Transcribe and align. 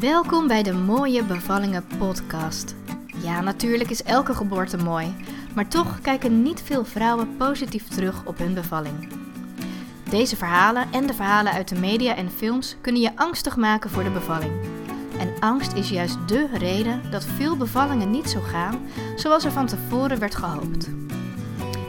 Welkom 0.00 0.46
bij 0.46 0.62
de 0.62 0.72
Mooie 0.72 1.24
Bevallingen 1.24 1.86
Podcast. 1.98 2.74
Ja, 3.22 3.40
natuurlijk 3.40 3.90
is 3.90 4.02
elke 4.02 4.34
geboorte 4.34 4.76
mooi, 4.76 5.14
maar 5.54 5.68
toch 5.68 6.00
kijken 6.00 6.42
niet 6.42 6.62
veel 6.62 6.84
vrouwen 6.84 7.36
positief 7.36 7.88
terug 7.88 8.24
op 8.24 8.38
hun 8.38 8.54
bevalling. 8.54 9.08
Deze 10.10 10.36
verhalen 10.36 10.92
en 10.92 11.06
de 11.06 11.14
verhalen 11.14 11.52
uit 11.52 11.68
de 11.68 11.78
media 11.78 12.16
en 12.16 12.30
films 12.30 12.76
kunnen 12.80 13.02
je 13.02 13.16
angstig 13.16 13.56
maken 13.56 13.90
voor 13.90 14.04
de 14.04 14.10
bevalling. 14.10 14.52
En 15.18 15.34
angst 15.40 15.72
is 15.72 15.88
juist 15.88 16.28
dé 16.28 16.48
reden 16.52 17.10
dat 17.10 17.24
veel 17.24 17.56
bevallingen 17.56 18.10
niet 18.10 18.30
zo 18.30 18.40
gaan 18.40 18.78
zoals 19.16 19.44
er 19.44 19.52
van 19.52 19.66
tevoren 19.66 20.18
werd 20.18 20.34
gehoopt. 20.34 20.90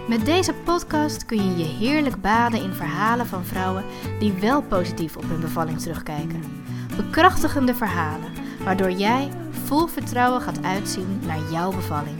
Met 0.08 0.26
deze 0.26 0.54
podcast 0.54 1.26
kun 1.26 1.46
je 1.46 1.58
je 1.58 1.86
heerlijk 1.86 2.22
baden 2.22 2.64
in 2.64 2.74
verhalen 2.74 3.28
van 3.28 3.46
vrouwen 3.46 3.84
die 4.20 4.34
wel 4.34 4.62
positief 4.62 5.18
op 5.18 5.24
hun 5.28 5.40
bevalling 5.40 5.80
terugkijken. 5.80 6.66
Bekrachtigende 6.98 7.76
verhalen, 7.76 8.32
waardoor 8.64 8.92
jij 8.92 9.30
vol 9.66 9.88
vertrouwen 9.88 10.42
gaat 10.42 10.64
uitzien 10.64 11.20
naar 11.26 11.52
jouw 11.52 11.72
bevalling. 11.72 12.18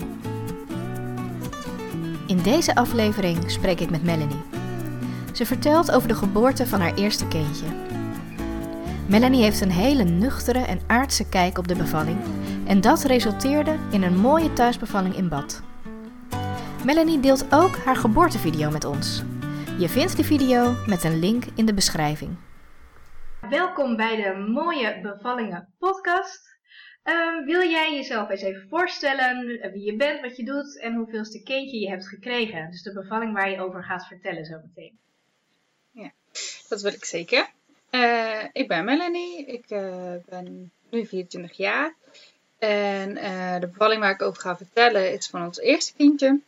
In 2.28 2.38
deze 2.42 2.76
aflevering 2.76 3.52
spreek 3.52 3.80
ik 3.80 3.90
met 3.90 4.04
Melanie. 4.04 4.42
Ze 5.34 5.46
vertelt 5.46 5.92
over 5.92 6.08
de 6.08 6.16
geboorte 6.16 6.68
van 6.68 6.82
haar 6.82 6.94
eerste 6.94 7.28
kindje. 7.28 7.66
Melanie 9.06 9.44
heeft 9.44 9.62
een 9.62 9.72
hele 9.72 10.04
nuchtere 10.04 10.60
en 10.60 10.80
aardse 10.88 11.30
kijk 11.30 11.58
op 11.58 11.68
de 11.68 11.76
bevalling 11.76 12.18
en 12.66 12.82
dat 12.82 13.04
resulteerde 13.04 13.76
in 13.90 14.04
een 14.04 14.18
mooie 14.18 14.54
thuisbevalling 14.54 15.16
in 15.16 15.30
bad. 15.30 15.62
Melanie 16.86 17.20
deelt 17.20 17.46
ook 17.50 17.78
haar 17.86 17.96
geboortevideo 17.96 18.70
met 18.72 18.86
ons. 18.86 19.24
Je 19.78 19.90
vindt 19.90 20.18
de 20.18 20.24
video 20.24 20.74
met 20.86 21.04
een 21.04 21.20
link 21.20 21.44
in 21.56 21.66
de 21.66 21.74
beschrijving. 21.74 22.32
Welkom 23.50 23.96
bij 23.96 24.16
de 24.16 24.34
Mooie 24.34 25.00
Bevallingen 25.02 25.74
podcast. 25.80 26.58
Ehm, 27.04 27.44
wil 27.46 27.62
jij 27.62 27.94
jezelf 27.96 28.30
eens 28.30 28.42
even 28.42 28.68
voorstellen 28.70 29.46
wie 29.72 29.84
je 29.84 29.96
bent, 29.96 30.22
wat 30.22 30.38
je 30.38 30.44
doet 30.44 30.80
en 30.80 30.94
hoeveelste 30.94 31.44
kindje 31.44 31.80
je 31.80 31.90
hebt 31.90 32.08
gekregen? 32.08 32.72
Dus 32.72 32.82
de 32.82 32.94
bevalling 32.94 33.34
waar 33.34 33.50
je 33.50 33.62
over 33.62 33.84
gaat 33.84 34.08
vertellen 34.08 34.46
zo 34.46 34.60
meteen. 34.66 34.98
Ja, 35.92 36.12
dat 36.70 36.82
wil 36.82 36.94
ik 36.94 37.06
zeker. 37.06 37.50
Uh, 37.92 38.44
ik 38.52 38.68
ben 38.68 38.86
Melanie, 38.86 39.46
ik 39.46 39.70
uh, 39.70 40.14
ben 40.26 40.72
nu 40.90 41.06
24 41.06 41.58
jaar. 41.58 41.94
En 42.60 43.14
de 43.60 43.68
bevalling 43.68 44.02
waar 44.02 44.14
ik 44.14 44.22
over 44.22 44.42
ga 44.42 44.58
vertellen 44.58 45.14
is 45.14 45.28
van 45.28 45.46
ons 45.46 45.60
eerste 45.60 45.94
kindje. 45.94 46.40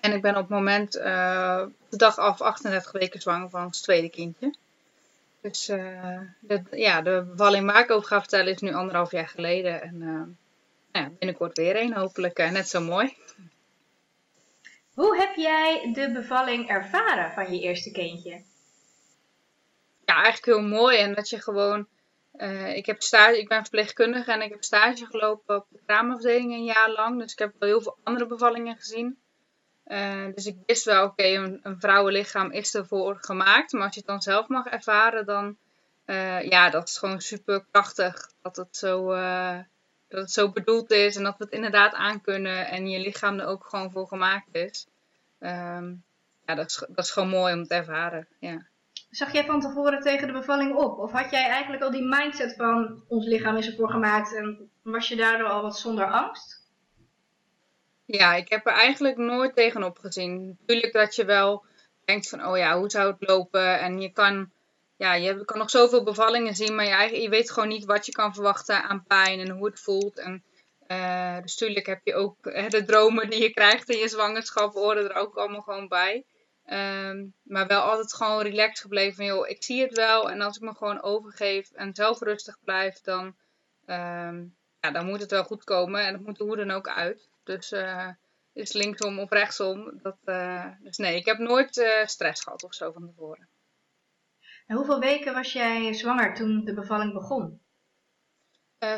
En 0.00 0.12
ik 0.12 0.22
ben 0.22 0.34
op 0.34 0.40
het 0.40 0.50
moment 0.50 0.92
de 0.92 1.96
dag 1.96 2.16
af 2.16 2.40
38 2.40 2.92
weken 2.92 3.20
zwanger 3.20 3.50
van 3.50 3.64
ons 3.64 3.80
tweede 3.80 4.10
kindje. 4.10 4.52
Dus 5.40 5.68
uh, 5.68 6.20
de, 6.40 6.62
ja, 6.70 7.02
de 7.02 7.24
bevalling 7.30 7.66
waar 7.66 7.82
ik 7.82 7.90
over 7.90 8.08
ga 8.08 8.20
vertellen 8.20 8.52
is 8.52 8.60
nu 8.60 8.72
anderhalf 8.72 9.10
jaar 9.10 9.28
geleden. 9.28 9.82
En 9.82 9.94
uh, 10.00 10.22
ja, 10.92 11.10
binnenkort 11.18 11.56
weer 11.56 11.76
een, 11.76 11.94
hopelijk 11.94 12.38
uh, 12.38 12.50
net 12.50 12.68
zo 12.68 12.80
mooi. 12.80 13.16
Hoe 14.94 15.16
heb 15.16 15.34
jij 15.36 15.90
de 15.92 16.12
bevalling 16.12 16.68
ervaren 16.68 17.32
van 17.32 17.54
je 17.54 17.60
eerste 17.60 17.90
kindje? 17.90 18.42
Ja, 20.04 20.14
eigenlijk 20.22 20.44
heel 20.44 20.68
mooi. 20.68 20.98
En 20.98 21.14
dat 21.14 21.28
je 21.28 21.40
gewoon... 21.40 21.86
ik, 22.74 22.86
heb 22.86 23.02
stage, 23.02 23.38
ik 23.38 23.48
ben 23.48 23.60
verpleegkundige 23.60 24.32
en 24.32 24.42
ik 24.42 24.50
heb 24.50 24.64
stage 24.64 25.06
gelopen 25.06 25.56
op 25.56 25.66
de 25.70 25.80
kraamafdeling 25.86 26.52
een 26.52 26.64
jaar 26.64 26.90
lang. 26.90 27.20
Dus 27.20 27.32
ik 27.32 27.38
heb 27.38 27.54
wel 27.58 27.68
heel 27.68 27.82
veel 27.82 27.96
andere 28.02 28.26
bevallingen 28.26 28.76
gezien. 28.76 29.18
Uh, 29.88 30.34
dus 30.34 30.46
ik 30.46 30.56
wist 30.66 30.84
wel, 30.84 31.04
oké, 31.04 31.24
een, 31.24 31.76
vrouwenlichaam 31.78 32.50
is 32.50 32.74
ervoor 32.74 33.16
gemaakt. 33.20 33.72
Maar 33.72 33.82
als 33.82 33.94
je 33.94 34.00
het 34.00 34.08
dan 34.08 34.22
zelf 34.22 34.48
mag 34.48 34.66
ervaren, 34.66 35.26
dan 35.26 35.56
uh, 36.06 36.42
ja, 36.42 36.70
dat 36.70 36.88
is 36.88 36.98
gewoon 36.98 37.20
super 37.20 37.64
krachtig. 37.70 38.30
Dat 38.42 38.56
het, 38.56 38.76
zo, 38.76 39.12
uh, 39.12 39.58
dat 40.08 40.20
het 40.20 40.30
zo 40.30 40.50
bedoeld 40.50 40.90
is 40.90 41.16
en 41.16 41.22
dat 41.22 41.38
we 41.38 41.44
het 41.44 41.52
inderdaad 41.52 41.94
aankunnen. 41.94 42.66
En 42.66 42.88
je 42.88 42.98
lichaam 42.98 43.38
er 43.38 43.46
ook 43.46 43.66
gewoon 43.66 43.90
voor 43.90 44.06
gemaakt 44.06 44.54
is. 44.54 44.86
Um, 45.40 46.02
ja, 46.46 46.54
dat 46.54 46.66
is, 46.66 46.84
dat 46.88 47.04
is 47.04 47.10
gewoon 47.10 47.28
mooi 47.28 47.54
om 47.54 47.64
te 47.64 47.74
ervaren. 47.74 48.28
Ja. 48.40 48.66
Zag 49.10 49.32
jij 49.32 49.44
van 49.44 49.60
tevoren 49.60 50.00
tegen 50.00 50.26
de 50.26 50.32
bevalling 50.32 50.74
op? 50.74 50.98
Of 50.98 51.12
had 51.12 51.30
jij 51.30 51.48
eigenlijk 51.48 51.82
al 51.82 51.90
die 51.90 52.08
mindset 52.08 52.54
van 52.56 53.02
ons 53.08 53.26
lichaam 53.26 53.56
is 53.56 53.66
ervoor 53.66 53.90
gemaakt 53.90 54.34
en 54.34 54.70
was 54.82 55.08
je 55.08 55.16
daardoor 55.16 55.48
al 55.48 55.62
wat 55.62 55.78
zonder 55.78 56.10
angst? 56.10 56.67
Ja, 58.10 58.34
ik 58.34 58.48
heb 58.48 58.66
er 58.66 58.72
eigenlijk 58.72 59.16
nooit 59.16 59.54
tegenop 59.54 59.98
gezien. 59.98 60.56
Natuurlijk 60.60 60.92
dat 60.92 61.14
je 61.14 61.24
wel 61.24 61.64
denkt 62.04 62.28
van, 62.28 62.46
oh 62.46 62.56
ja, 62.56 62.78
hoe 62.78 62.90
zou 62.90 63.10
het 63.10 63.28
lopen? 63.28 63.80
En 63.80 64.00
je 64.00 64.12
kan, 64.12 64.52
ja, 64.96 65.14
je 65.14 65.44
kan 65.44 65.58
nog 65.58 65.70
zoveel 65.70 66.02
bevallingen 66.02 66.54
zien, 66.54 66.74
maar 66.74 66.84
je, 66.84 67.20
je 67.20 67.28
weet 67.28 67.50
gewoon 67.50 67.68
niet 67.68 67.84
wat 67.84 68.06
je 68.06 68.12
kan 68.12 68.34
verwachten 68.34 68.82
aan 68.82 69.04
pijn 69.06 69.40
en 69.40 69.50
hoe 69.50 69.66
het 69.66 69.80
voelt. 69.80 70.18
En 70.18 70.44
uh, 70.88 71.40
dus 71.42 71.56
natuurlijk 71.58 71.86
heb 71.86 72.00
je 72.04 72.14
ook 72.14 72.42
de 72.42 72.84
dromen 72.86 73.30
die 73.30 73.42
je 73.42 73.50
krijgt 73.50 73.90
in 73.90 73.98
je 73.98 74.08
zwangerschap, 74.08 74.74
horen 74.74 75.10
er 75.10 75.16
ook 75.16 75.36
allemaal 75.36 75.62
gewoon 75.62 75.88
bij. 75.88 76.24
Um, 76.66 77.34
maar 77.42 77.66
wel 77.66 77.80
altijd 77.80 78.14
gewoon 78.14 78.42
relaxed 78.42 78.80
gebleven 78.80 79.14
van, 79.14 79.24
joh, 79.24 79.48
ik 79.48 79.62
zie 79.62 79.82
het 79.82 79.96
wel. 79.96 80.30
En 80.30 80.40
als 80.40 80.56
ik 80.56 80.62
me 80.62 80.74
gewoon 80.74 81.02
overgeef 81.02 81.70
en 81.72 81.94
zelf 81.94 82.20
rustig 82.20 82.58
blijf, 82.64 83.00
dan, 83.00 83.24
um, 83.86 84.56
ja, 84.80 84.90
dan 84.92 85.06
moet 85.06 85.20
het 85.20 85.30
wel 85.30 85.44
goed 85.44 85.64
komen. 85.64 86.06
En 86.06 86.12
dat 86.12 86.22
moet 86.22 86.40
er 86.40 86.46
hoe 86.46 86.56
dan 86.56 86.70
ook 86.70 86.88
uit. 86.88 87.28
Dus 87.48 87.72
uh, 87.72 88.08
is 88.52 88.72
linksom 88.72 89.18
of 89.18 89.30
rechtsom. 89.30 89.98
Dat, 90.02 90.18
uh, 90.24 90.66
dus 90.80 90.96
nee, 90.96 91.16
ik 91.16 91.26
heb 91.26 91.38
nooit 91.38 91.76
uh, 91.76 92.04
stress 92.04 92.42
gehad 92.42 92.62
of 92.62 92.74
zo 92.74 92.92
van 92.92 93.06
tevoren. 93.06 93.48
En 94.66 94.76
hoeveel 94.76 95.00
weken 95.00 95.34
was 95.34 95.52
jij 95.52 95.92
zwanger 95.92 96.34
toen 96.34 96.64
de 96.64 96.74
bevalling 96.74 97.12
begon? 97.12 97.60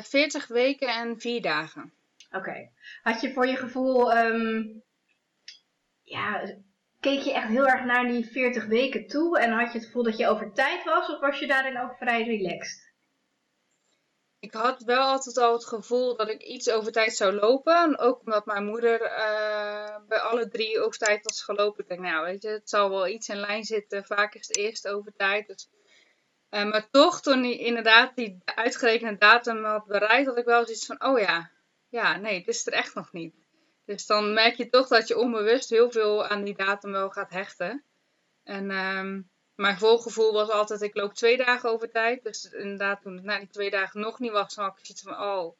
40 0.02 0.46
weken 0.46 0.88
en 0.88 1.20
4 1.20 1.42
dagen. 1.42 1.92
Oké. 2.26 2.36
Okay. 2.36 2.72
Had 3.02 3.20
je 3.20 3.32
voor 3.32 3.46
je 3.46 3.56
gevoel, 3.56 4.16
um, 4.16 4.82
ja, 6.02 6.56
keek 7.00 7.20
je 7.20 7.32
echt 7.32 7.48
heel 7.48 7.66
erg 7.66 7.84
naar 7.84 8.06
die 8.06 8.26
40 8.26 8.66
weken 8.66 9.06
toe 9.06 9.38
en 9.38 9.52
had 9.52 9.72
je 9.72 9.78
het 9.78 9.86
gevoel 9.86 10.02
dat 10.02 10.16
je 10.16 10.28
over 10.28 10.52
tijd 10.52 10.84
was 10.84 11.08
of 11.08 11.20
was 11.20 11.38
je 11.38 11.46
daarin 11.46 11.78
ook 11.78 11.96
vrij 11.96 12.22
relaxed? 12.22 12.89
Ik 14.40 14.52
had 14.52 14.82
wel 14.82 15.02
altijd 15.02 15.36
al 15.36 15.52
het 15.52 15.66
gevoel 15.66 16.16
dat 16.16 16.28
ik 16.28 16.42
iets 16.42 16.70
over 16.70 16.92
tijd 16.92 17.16
zou 17.16 17.32
lopen. 17.32 17.98
Ook 17.98 18.20
omdat 18.20 18.46
mijn 18.46 18.64
moeder 18.64 19.02
uh, 19.02 19.96
bij 20.08 20.18
alle 20.18 20.48
drie 20.48 20.80
over 20.80 20.98
tijd 20.98 21.24
was 21.24 21.42
gelopen. 21.42 21.82
Ik 21.82 21.88
denk, 21.88 22.00
nou 22.00 22.24
weet 22.24 22.42
je, 22.42 22.48
het 22.48 22.68
zal 22.70 22.90
wel 22.90 23.08
iets 23.08 23.28
in 23.28 23.36
lijn 23.36 23.64
zitten. 23.64 24.04
Vaak 24.04 24.34
is 24.34 24.46
het 24.46 24.56
eerst 24.56 24.88
over 24.88 25.12
tijd. 25.12 25.46
Dus, 25.46 25.68
uh, 26.50 26.70
maar 26.70 26.90
toch, 26.90 27.20
toen 27.20 27.42
hij 27.42 27.56
inderdaad 27.56 28.16
die 28.16 28.38
uitgerekende 28.44 29.18
datum 29.18 29.64
had 29.64 29.86
bereikt, 29.86 30.26
had 30.26 30.38
ik 30.38 30.44
wel 30.44 30.64
zoiets 30.64 30.86
van, 30.86 31.04
oh 31.04 31.18
ja, 31.18 31.50
ja, 31.88 32.16
nee, 32.16 32.38
het 32.38 32.48
is 32.48 32.66
er 32.66 32.72
echt 32.72 32.94
nog 32.94 33.12
niet. 33.12 33.34
Dus 33.84 34.06
dan 34.06 34.32
merk 34.32 34.56
je 34.56 34.68
toch 34.68 34.88
dat 34.88 35.08
je 35.08 35.18
onbewust 35.18 35.70
heel 35.70 35.90
veel 35.90 36.26
aan 36.26 36.44
die 36.44 36.56
datum 36.56 36.92
wel 36.92 37.10
gaat 37.10 37.30
hechten. 37.30 37.84
En 38.44 38.70
um, 38.70 39.30
mijn 39.60 39.78
volgevoel 39.78 40.32
was 40.32 40.50
altijd, 40.50 40.82
ik 40.82 40.94
loop 40.94 41.14
twee 41.14 41.36
dagen 41.36 41.70
over 41.70 41.90
tijd. 41.90 42.22
Dus 42.22 42.44
inderdaad, 42.44 43.02
toen 43.02 43.14
het 43.14 43.24
na 43.24 43.38
die 43.38 43.48
twee 43.48 43.70
dagen 43.70 44.00
nog 44.00 44.18
niet 44.18 44.30
was, 44.30 44.54
dan 44.54 44.64
had 44.64 44.78
ik 44.78 44.86
zoiets 44.86 45.02
van, 45.02 45.28
oh, 45.28 45.58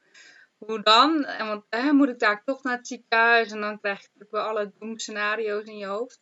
hoe 0.59 0.83
dan? 0.83 1.25
En 1.25 1.47
want 1.47 1.65
hè, 1.69 1.93
moet 1.93 2.09
ik 2.09 2.19
daar 2.19 2.44
toch 2.44 2.62
naar 2.62 2.77
het 2.77 2.87
ziekenhuis? 2.87 3.50
En 3.50 3.61
dan 3.61 3.81
krijg 3.81 4.00
je 4.00 4.06
natuurlijk 4.06 4.31
wel 4.33 4.44
alle 4.44 4.72
doemscenario's 4.78 5.65
in 5.65 5.78
je 5.78 5.87
hoofd. 5.87 6.21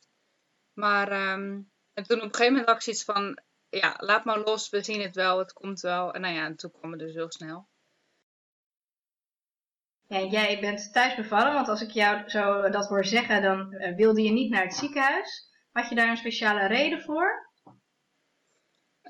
Maar 0.73 1.33
um, 1.33 1.71
en 1.93 2.05
toen 2.05 2.17
op 2.17 2.23
een 2.23 2.35
gegeven 2.35 2.53
moment 2.53 2.67
had 2.67 2.77
ik 2.77 2.83
zoiets 2.83 3.05
van, 3.05 3.41
ja, 3.69 3.95
laat 3.99 4.25
maar 4.25 4.39
los, 4.39 4.69
we 4.69 4.83
zien 4.83 5.03
het 5.03 5.15
wel, 5.15 5.39
het 5.39 5.53
komt 5.53 5.81
wel. 5.81 6.13
En 6.13 6.21
nou 6.21 6.35
ja, 6.35 6.45
en 6.45 6.57
toen 6.57 6.71
kwam 6.71 6.91
het 6.91 7.01
dus 7.01 7.15
heel 7.15 7.33
snel. 7.33 7.69
Ja, 10.07 10.21
jij 10.21 10.61
bent 10.61 10.93
thuis 10.93 11.15
bevallen, 11.15 11.53
want 11.53 11.69
als 11.69 11.83
ik 11.83 11.91
jou 11.91 12.29
zo 12.29 12.71
dat 12.71 12.87
hoor 12.87 13.05
zeggen, 13.05 13.43
dan 13.43 13.75
uh, 13.75 13.97
wilde 13.97 14.23
je 14.23 14.31
niet 14.31 14.51
naar 14.51 14.63
het 14.63 14.75
ziekenhuis. 14.75 15.47
Had 15.73 15.89
je 15.89 15.95
daar 15.95 16.09
een 16.09 16.17
speciale 16.17 16.67
reden 16.67 17.03
voor? 17.03 17.48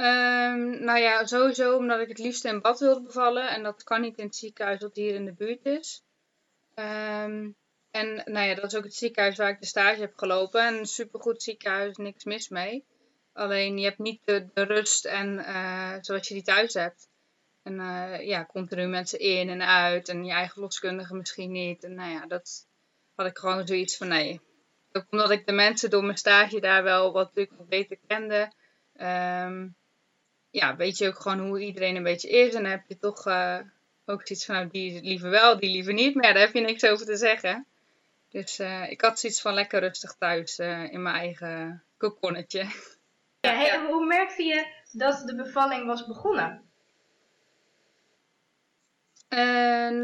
Um, 0.01 0.85
nou 0.85 0.99
ja, 0.99 1.27
sowieso 1.27 1.77
omdat 1.77 2.01
ik 2.01 2.09
het 2.09 2.19
liefst 2.19 2.45
in 2.45 2.61
bad 2.61 2.81
wilde 2.81 3.03
bevallen. 3.03 3.49
En 3.51 3.63
dat 3.63 3.83
kan 3.85 4.01
niet 4.01 4.19
in 4.19 4.25
het 4.25 4.37
ziekenhuis 4.37 4.81
dat 4.81 4.97
hier 4.97 5.15
in 5.15 5.25
de 5.25 5.33
buurt 5.33 5.65
is. 5.65 6.03
Um, 6.75 7.57
en 7.91 8.23
nou 8.25 8.47
ja, 8.47 8.55
dat 8.55 8.65
is 8.65 8.77
ook 8.77 8.85
het 8.85 8.95
ziekenhuis 8.95 9.37
waar 9.37 9.51
ik 9.51 9.61
de 9.61 9.67
stage 9.67 10.01
heb 10.01 10.17
gelopen. 10.17 10.67
En 10.67 10.75
een 10.75 10.87
supergoed 10.87 11.43
ziekenhuis, 11.43 11.97
niks 11.97 12.25
mis 12.25 12.49
mee. 12.49 12.85
Alleen 13.33 13.79
je 13.79 13.85
hebt 13.85 13.99
niet 13.99 14.21
de, 14.25 14.49
rust 14.55 15.05
en 15.05 15.35
uh, 15.39 15.95
zoals 16.01 16.29
je 16.29 16.35
die 16.35 16.43
thuis 16.43 16.75
hebt. 16.75 17.09
En 17.63 17.75
uh, 17.75 18.27
ja, 18.27 18.47
continu 18.47 18.87
mensen 18.87 19.19
in 19.19 19.49
en 19.49 19.63
uit. 19.63 20.09
En 20.09 20.25
je 20.25 20.33
eigen 20.33 20.63
loskundige 20.63 21.15
misschien 21.15 21.53
niet. 21.53 21.85
En 21.85 21.95
nou 21.95 22.11
ja, 22.11 22.27
dat 22.27 22.67
had 23.15 23.27
ik 23.27 23.39
gewoon 23.39 23.67
zoiets 23.67 23.97
van 23.97 24.09
nee. 24.09 24.41
Ook 24.93 25.07
omdat 25.11 25.31
ik 25.31 25.47
de 25.47 25.53
mensen 25.53 25.91
door 25.91 26.05
mijn 26.05 26.19
stage 26.19 26.61
daar 26.61 26.83
wel 26.83 27.13
wat, 27.13 27.35
natuurlijk 27.35 27.69
beter 27.69 27.99
kende. 28.07 28.53
Um, 29.01 29.77
ja, 30.51 30.77
weet 30.77 30.99
je 30.99 31.07
ook 31.07 31.21
gewoon 31.21 31.39
hoe 31.39 31.61
iedereen 31.61 31.97
een 31.97 32.03
beetje 32.03 32.29
is. 32.29 32.55
En 32.55 32.63
dan 32.63 32.71
heb 32.71 32.85
je 32.87 32.99
toch 32.99 33.27
uh, 33.27 33.59
ook 34.05 34.27
zoiets 34.27 34.45
van, 34.45 34.55
nou, 34.55 34.69
die 34.69 35.03
liever 35.03 35.31
wel, 35.31 35.59
die 35.59 35.71
liever 35.71 35.93
niet. 35.93 36.15
Maar 36.15 36.25
ja, 36.25 36.33
daar 36.33 36.43
heb 36.43 36.55
je 36.55 36.61
niks 36.61 36.85
over 36.85 37.07
te 37.07 37.17
zeggen. 37.17 37.67
Dus 38.29 38.61
uh, 38.61 38.91
ik 38.91 39.01
had 39.01 39.21
zoiets 39.21 39.41
van 39.41 39.55
lekker 39.55 39.81
rustig 39.81 40.15
thuis 40.19 40.59
uh, 40.59 40.93
in 40.93 41.03
mijn 41.03 41.15
eigen 41.17 41.83
kokonnetje. 41.97 42.67
Ja, 43.41 43.55
hey, 43.55 43.87
Hoe 43.87 44.07
merkte 44.07 44.43
je 44.43 44.67
dat 44.93 45.23
de 45.27 45.35
bevalling 45.35 45.87
was 45.87 46.07
begonnen? 46.07 46.63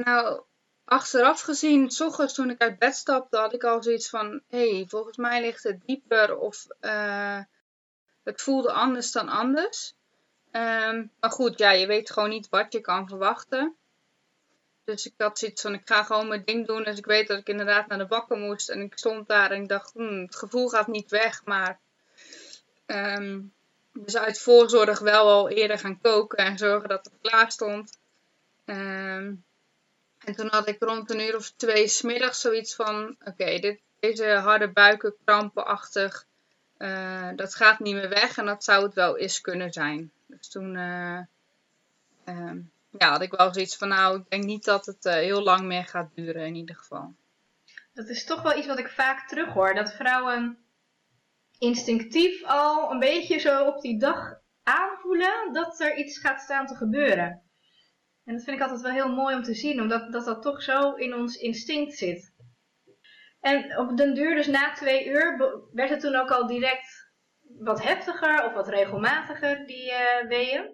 Nou, 0.04 0.42
achteraf 0.84 1.40
gezien, 1.40 1.90
s 1.90 2.00
ochtends 2.00 2.34
toen 2.34 2.50
ik 2.50 2.60
uit 2.60 2.78
bed 2.78 2.94
stapte, 2.94 3.36
had 3.36 3.54
ik 3.54 3.64
al 3.64 3.82
zoiets 3.82 4.08
van: 4.08 4.42
hé, 4.48 4.70
hey, 4.70 4.86
volgens 4.88 5.16
mij 5.16 5.40
ligt 5.40 5.62
het 5.62 5.80
dieper 5.86 6.36
of 6.36 6.66
het 8.22 8.42
voelde 8.42 8.72
anders 8.72 9.12
dan 9.12 9.28
anders. 9.28 9.94
Um, 10.56 11.10
maar 11.20 11.30
goed, 11.30 11.58
ja, 11.58 11.70
je 11.70 11.86
weet 11.86 12.10
gewoon 12.10 12.28
niet 12.28 12.48
wat 12.48 12.72
je 12.72 12.80
kan 12.80 13.08
verwachten. 13.08 13.74
Dus 14.84 15.06
ik 15.06 15.12
had 15.16 15.38
zoiets 15.38 15.62
van: 15.62 15.74
ik 15.74 15.82
ga 15.84 16.02
gewoon 16.02 16.28
mijn 16.28 16.44
ding 16.44 16.66
doen. 16.66 16.82
Dus 16.82 16.98
ik 16.98 17.06
weet 17.06 17.28
dat 17.28 17.38
ik 17.38 17.48
inderdaad 17.48 17.86
naar 17.86 17.98
de 17.98 18.06
bakken 18.06 18.40
moest. 18.40 18.68
En 18.68 18.80
ik 18.80 18.98
stond 18.98 19.28
daar 19.28 19.50
en 19.50 19.62
ik 19.62 19.68
dacht: 19.68 19.92
hmm, 19.92 20.22
het 20.22 20.36
gevoel 20.36 20.68
gaat 20.68 20.86
niet 20.86 21.10
weg, 21.10 21.44
maar. 21.44 21.78
Um, 22.86 23.52
dus 23.92 24.16
uit 24.16 24.40
voorzorg 24.40 24.98
wel 24.98 25.28
al 25.28 25.48
eerder 25.48 25.78
gaan 25.78 26.00
koken 26.00 26.38
en 26.38 26.58
zorgen 26.58 26.88
dat 26.88 27.04
het 27.04 27.30
klaar 27.30 27.50
stond. 27.50 27.98
Um, 28.64 29.44
en 30.18 30.34
toen 30.34 30.48
had 30.50 30.68
ik 30.68 30.82
rond 30.82 31.10
een 31.10 31.20
uur 31.20 31.36
of 31.36 31.52
twee 31.56 31.88
smiddags 31.88 32.40
zoiets 32.40 32.74
van: 32.74 33.16
oké, 33.24 33.76
deze 34.00 34.26
harde 34.26 34.68
buiken, 34.68 35.14
krampenachtig, 35.24 36.26
uh, 36.78 37.28
dat 37.36 37.54
gaat 37.54 37.78
niet 37.78 37.94
meer 37.94 38.08
weg 38.08 38.36
en 38.36 38.46
dat 38.46 38.64
zou 38.64 38.84
het 38.84 38.94
wel 38.94 39.18
eens 39.18 39.40
kunnen 39.40 39.72
zijn. 39.72 40.12
Dus 40.36 40.48
toen 40.48 40.74
uh, 40.74 41.20
uh, 42.24 42.52
ja, 42.98 43.10
had 43.10 43.22
ik 43.22 43.30
wel 43.30 43.52
zoiets 43.52 43.76
van: 43.76 43.88
nou, 43.88 44.18
ik 44.18 44.30
denk 44.30 44.44
niet 44.44 44.64
dat 44.64 44.86
het 44.86 45.04
eh, 45.04 45.14
heel 45.14 45.42
lang 45.42 45.60
meer 45.60 45.84
gaat 45.84 46.14
duren 46.14 46.46
in 46.46 46.54
ieder 46.54 46.76
geval. 46.76 47.14
Dat 47.92 48.08
is 48.08 48.24
toch 48.24 48.42
wel 48.42 48.56
iets 48.56 48.66
wat 48.66 48.78
ik 48.78 48.88
vaak 48.88 49.28
terughoor: 49.28 49.74
dat 49.74 49.94
vrouwen 49.94 50.58
instinctief 51.58 52.44
al 52.44 52.90
een 52.90 52.98
beetje 52.98 53.38
zo 53.38 53.64
op 53.64 53.80
die 53.80 53.98
dag 53.98 54.42
aanvoelen 54.62 55.52
dat 55.52 55.80
er 55.80 55.96
iets 55.96 56.18
gaat 56.18 56.40
staan 56.40 56.66
te 56.66 56.74
gebeuren. 56.74 57.42
En 58.24 58.34
dat 58.34 58.44
vind 58.44 58.56
ik 58.56 58.62
altijd 58.62 58.80
wel 58.80 58.92
heel 58.92 59.14
mooi 59.14 59.36
om 59.36 59.42
te 59.42 59.54
zien, 59.54 59.80
omdat 59.80 60.12
dat, 60.12 60.24
dat 60.24 60.42
toch 60.42 60.62
zo 60.62 60.92
in 60.92 61.14
ons 61.14 61.36
instinct 61.36 61.96
zit. 61.96 62.32
En 63.40 63.78
op 63.78 63.96
den 63.96 64.14
duur, 64.14 64.34
dus 64.34 64.46
na 64.46 64.72
twee 64.72 65.06
uur, 65.06 65.36
werd 65.72 65.90
het 65.90 66.00
toen 66.00 66.14
ook 66.14 66.30
al 66.30 66.46
direct 66.46 67.03
wat 67.58 67.82
heftiger 67.82 68.44
of 68.44 68.52
wat 68.52 68.68
regelmatiger, 68.68 69.66
die 69.66 69.92
uh? 70.30 70.64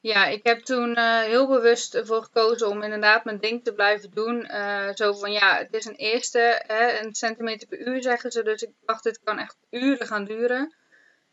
Ja, 0.00 0.26
ik 0.26 0.46
heb 0.46 0.60
toen 0.60 0.98
uh, 0.98 1.20
heel 1.20 1.48
bewust 1.48 1.94
ervoor 1.94 2.22
gekozen 2.22 2.68
om 2.68 2.82
inderdaad 2.82 3.24
mijn 3.24 3.38
ding 3.38 3.64
te 3.64 3.74
blijven 3.74 4.10
doen. 4.10 4.44
Uh, 4.50 4.88
zo 4.94 5.12
van 5.12 5.32
ja, 5.32 5.56
het 5.56 5.74
is 5.74 5.84
een 5.84 5.94
eerste, 5.94 6.62
hè, 6.66 6.98
een 6.98 7.14
centimeter 7.14 7.68
per 7.68 7.86
uur 7.86 8.02
zeggen 8.02 8.30
ze. 8.30 8.42
Dus 8.42 8.62
ik 8.62 8.70
dacht, 8.80 9.02
dit 9.02 9.20
kan 9.24 9.38
echt 9.38 9.56
uren 9.70 10.06
gaan 10.06 10.24
duren. 10.24 10.74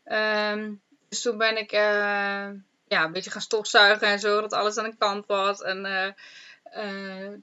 Um, 0.04 0.82
dus 1.08 1.22
toen 1.22 1.38
ben 1.38 1.56
ik 1.56 1.70
ja, 1.70 2.50
een 2.88 3.12
beetje 3.12 3.30
gaan 3.30 3.40
stofzuigen 3.40 4.06
en 4.06 4.18
zo, 4.18 4.40
dat 4.40 4.52
alles 4.52 4.78
aan 4.78 4.90
de 4.90 4.96
kant 4.96 5.26
was. 5.26 5.62
En 5.62 6.14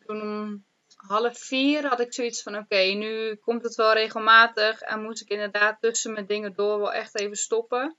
toen 0.05 0.65
half 1.07 1.37
vier 1.37 1.87
had 1.87 1.99
ik 1.99 2.13
zoiets 2.13 2.43
van: 2.43 2.57
oké, 2.57 2.75
nu 2.81 3.35
komt 3.35 3.63
het 3.63 3.75
wel 3.75 3.93
regelmatig. 3.93 4.81
En 4.81 5.01
moet 5.01 5.21
ik 5.21 5.29
inderdaad 5.29 5.81
tussen 5.81 6.13
mijn 6.13 6.25
dingen 6.25 6.53
door 6.53 6.79
wel 6.79 6.93
echt 6.93 7.19
even 7.19 7.37
stoppen. 7.37 7.95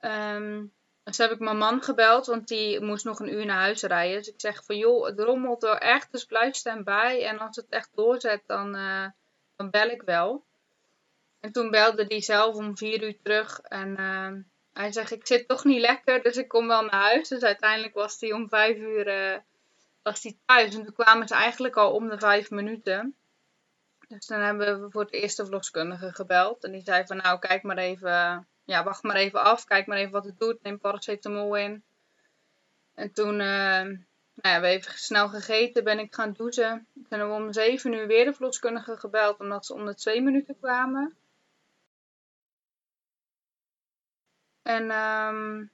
Um, 0.00 0.72
dus 1.04 1.18
heb 1.18 1.30
ik 1.30 1.38
mijn 1.38 1.56
man 1.56 1.82
gebeld, 1.82 2.26
want 2.26 2.48
die 2.48 2.80
moest 2.80 3.04
nog 3.04 3.20
een 3.20 3.34
uur 3.34 3.46
naar 3.46 3.60
huis 3.60 3.82
rijden. 3.82 4.18
Dus 4.18 4.28
ik 4.28 4.40
zeg 4.40 4.64
van 4.64 4.76
joh, 4.76 5.06
het 5.06 5.20
rommelt 5.20 5.62
wel 5.62 5.78
echt, 5.78 6.12
dus 6.12 6.24
blijf 6.24 6.54
staan 6.54 6.84
bij. 6.84 7.26
En 7.26 7.38
als 7.38 7.56
het 7.56 7.68
echt 7.68 7.90
doorzet, 7.94 8.42
dan, 8.46 8.76
uh, 8.76 9.06
dan 9.56 9.70
bel 9.70 9.88
ik 9.88 10.02
wel. 10.02 10.44
En 11.40 11.52
toen 11.52 11.70
belde 11.70 12.04
hij 12.08 12.20
zelf 12.20 12.54
om 12.54 12.76
vier 12.76 13.02
uur 13.02 13.16
terug. 13.22 13.60
En 13.60 14.00
uh, 14.00 14.32
hij 14.72 14.92
zegt, 14.92 15.10
ik 15.10 15.26
zit 15.26 15.48
toch 15.48 15.64
niet 15.64 15.80
lekker, 15.80 16.22
dus 16.22 16.36
ik 16.36 16.48
kom 16.48 16.68
wel 16.68 16.82
naar 16.82 17.00
huis. 17.00 17.28
Dus 17.28 17.42
uiteindelijk 17.42 17.94
was 17.94 18.20
hij 18.20 18.32
om 18.32 18.48
vijf 18.48 18.76
uur 18.76 19.06
uh, 19.06 19.38
was 20.02 20.22
hij 20.22 20.38
thuis. 20.44 20.74
En 20.74 20.84
toen 20.84 20.94
kwamen 20.94 21.28
ze 21.28 21.34
eigenlijk 21.34 21.76
al 21.76 21.92
om 21.92 22.08
de 22.08 22.18
vijf 22.18 22.50
minuten. 22.50 23.16
Dus 24.08 24.26
dan 24.26 24.40
hebben 24.40 24.82
we 24.82 24.90
voor 24.90 25.02
het 25.02 25.12
eerste 25.12 25.42
verloskundige 25.42 26.12
gebeld. 26.12 26.64
En 26.64 26.72
die 26.72 26.82
zei 26.82 27.06
van 27.06 27.16
nou, 27.16 27.38
kijk 27.38 27.62
maar 27.62 27.78
even 27.78 28.46
ja, 28.64 28.84
wacht 28.84 29.02
maar 29.02 29.16
even 29.16 29.42
af, 29.42 29.64
kijk 29.64 29.86
maar 29.86 29.98
even 29.98 30.12
wat 30.12 30.24
het 30.24 30.38
doet, 30.38 30.62
neem 30.62 30.78
paracetamol 30.78 31.56
in. 31.56 31.84
En 32.94 33.12
toen, 33.12 33.32
uh, 33.32 33.82
nou 34.34 34.54
ja, 34.54 34.60
we 34.60 34.66
even 34.66 34.92
snel 34.98 35.28
gegeten, 35.28 35.84
ben 35.84 35.98
ik 35.98 36.14
gaan 36.14 36.32
douchen. 36.32 36.86
Toen 36.94 37.06
hebben 37.08 37.28
we 37.28 37.42
om 37.42 37.52
zeven 37.52 37.92
uur 37.92 38.06
weer 38.06 38.24
de 38.24 38.32
verloskundige 38.32 38.96
gebeld, 38.96 39.38
omdat 39.38 39.66
ze 39.66 39.74
om 39.74 39.86
de 39.86 39.94
twee 39.94 40.22
minuten 40.22 40.58
kwamen. 40.58 41.16
En 44.62 44.90
um, 44.90 45.70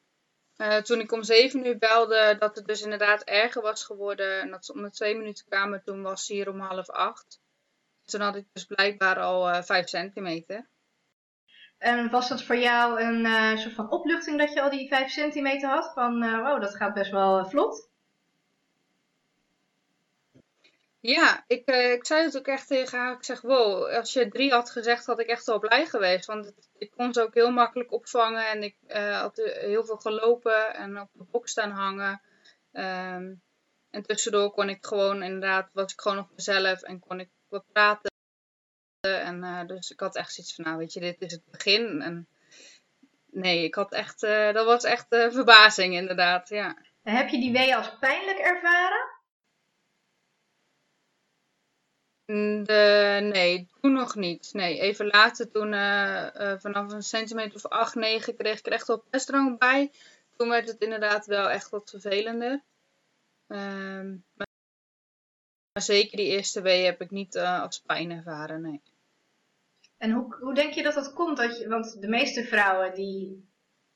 uh, 0.59 0.77
toen 0.77 1.01
ik 1.01 1.13
om 1.13 1.23
zeven 1.23 1.67
uur 1.67 1.79
belde 1.79 2.37
dat 2.39 2.57
het 2.57 2.67
dus 2.67 2.83
inderdaad 2.83 3.23
erger 3.23 3.63
was 3.63 3.85
geworden 3.85 4.41
en 4.41 4.51
dat 4.51 4.65
ze 4.65 4.73
om 4.73 4.83
de 4.83 4.91
twee 4.91 5.17
minuten 5.17 5.45
kwamen, 5.45 5.83
toen 5.85 6.03
was 6.03 6.27
ze 6.27 6.33
hier 6.33 6.49
om 6.49 6.61
half 6.61 6.91
acht. 6.91 7.41
Toen 8.05 8.21
had 8.21 8.37
ik 8.37 8.47
dus 8.53 8.65
blijkbaar 8.65 9.19
al 9.19 9.49
uh, 9.49 9.63
vijf 9.63 9.89
centimeter. 9.89 10.69
En 11.79 12.11
was 12.11 12.29
dat 12.29 12.43
voor 12.43 12.57
jou 12.57 13.01
een 13.03 13.25
uh, 13.25 13.57
soort 13.57 13.75
van 13.75 13.91
opluchting 13.91 14.39
dat 14.39 14.53
je 14.53 14.63
al 14.63 14.71
die 14.71 14.89
5 14.89 15.11
centimeter 15.11 15.69
had? 15.69 15.93
Van, 15.95 16.21
wow, 16.21 16.61
dat 16.61 16.77
gaat 16.77 16.95
best 16.95 17.11
wel 17.11 17.47
vlot. 17.47 17.88
Ja, 21.01 21.45
ik, 21.47 21.67
ik 21.71 22.07
zei 22.07 22.23
het 22.23 22.39
ook 22.39 22.47
echt 22.47 22.67
tegen 22.67 22.99
haar. 22.99 23.13
Ik 23.13 23.25
zeg, 23.25 23.41
wow, 23.41 23.87
als 23.87 24.13
je 24.13 24.29
drie 24.29 24.51
had 24.51 24.71
gezegd, 24.71 25.07
had 25.07 25.21
ik 25.21 25.27
echt 25.27 25.47
wel 25.47 25.59
blij 25.59 25.87
geweest. 25.87 26.27
Want 26.27 26.53
ik 26.79 26.91
kon 26.91 27.15
ze 27.15 27.23
ook 27.23 27.35
heel 27.35 27.51
makkelijk 27.51 27.93
opvangen. 27.93 28.47
En 28.47 28.63
ik 28.63 28.77
had 29.13 29.37
heel 29.37 29.85
veel 29.85 29.97
gelopen 29.97 30.75
en 30.75 31.01
op 31.01 31.09
de 31.13 31.25
bok 31.31 31.49
staan 31.49 31.71
hangen. 31.71 32.21
Um, 32.73 33.43
en 33.91 34.03
tussendoor 34.03 34.51
kon 34.51 34.69
ik 34.69 34.87
gewoon, 34.87 35.23
inderdaad, 35.23 35.71
was 35.73 35.93
ik 35.93 36.01
gewoon 36.01 36.17
nog 36.17 36.31
mezelf. 36.35 36.83
En 36.83 36.99
kon 36.99 37.21
ik 37.21 37.31
wat 37.49 37.65
praten. 37.73 38.11
En 39.01 39.45
uh, 39.45 39.67
dus 39.67 39.91
ik 39.91 40.01
had 40.01 40.17
echt 40.17 40.33
zoiets 40.33 40.55
van, 40.55 40.65
nou 40.65 40.77
weet 40.79 40.93
je, 40.93 41.01
dit 41.01 41.21
is 41.21 41.33
het 41.33 41.45
begin. 41.51 42.03
En 42.03 42.29
nee, 43.27 43.65
ik 43.65 43.75
had 43.75 43.93
echt, 43.93 44.23
uh, 44.23 44.53
dat 44.53 44.67
was 44.67 44.85
echt 44.85 45.07
uh, 45.13 45.31
verbazing 45.31 45.95
inderdaad, 45.95 46.49
ja. 46.49 46.77
Heb 47.03 47.29
je 47.29 47.39
die 47.39 47.53
wee 47.53 47.77
als 47.77 47.99
pijnlijk 47.99 48.39
ervaren? 48.39 49.17
Nee, 52.35 53.69
toen 53.81 53.93
nog 53.93 54.15
niet. 54.15 54.51
Nee, 54.53 54.81
even 54.81 55.07
later, 55.07 55.51
toen 55.51 55.71
vanaf 56.61 56.93
een 56.93 57.03
centimeter 57.03 57.55
of 57.55 57.67
8, 57.67 57.95
9 57.95 58.37
kreeg 58.37 58.59
ik 58.59 58.67
er 58.67 58.73
echt 58.73 58.87
wel 58.87 59.05
pestdrang 59.11 59.59
bij. 59.59 59.91
Toen 60.37 60.49
werd 60.49 60.69
het 60.69 60.81
inderdaad 60.81 61.27
wel 61.27 61.51
echt 61.51 61.71
wat 61.71 61.91
vervelender. 61.91 62.63
Ehm, 63.47 64.17
maar 65.73 65.83
zeker 65.83 66.17
die 66.17 66.27
eerste 66.27 66.61
wee 66.61 66.85
heb 66.85 67.01
ik 67.01 67.11
niet 67.11 67.39
als 67.39 67.81
pijn 67.81 68.11
ervaren, 68.11 68.61
nee. 68.61 68.83
En 69.97 70.11
hoe, 70.11 70.37
hoe 70.41 70.55
denk 70.55 70.73
je 70.73 70.83
dat 70.83 70.95
dat 70.95 71.13
komt? 71.13 71.37
Dat 71.37 71.59
je, 71.59 71.69
want 71.69 72.01
de 72.01 72.09
meeste 72.09 72.45
vrouwen 72.45 72.95
die 72.95 73.51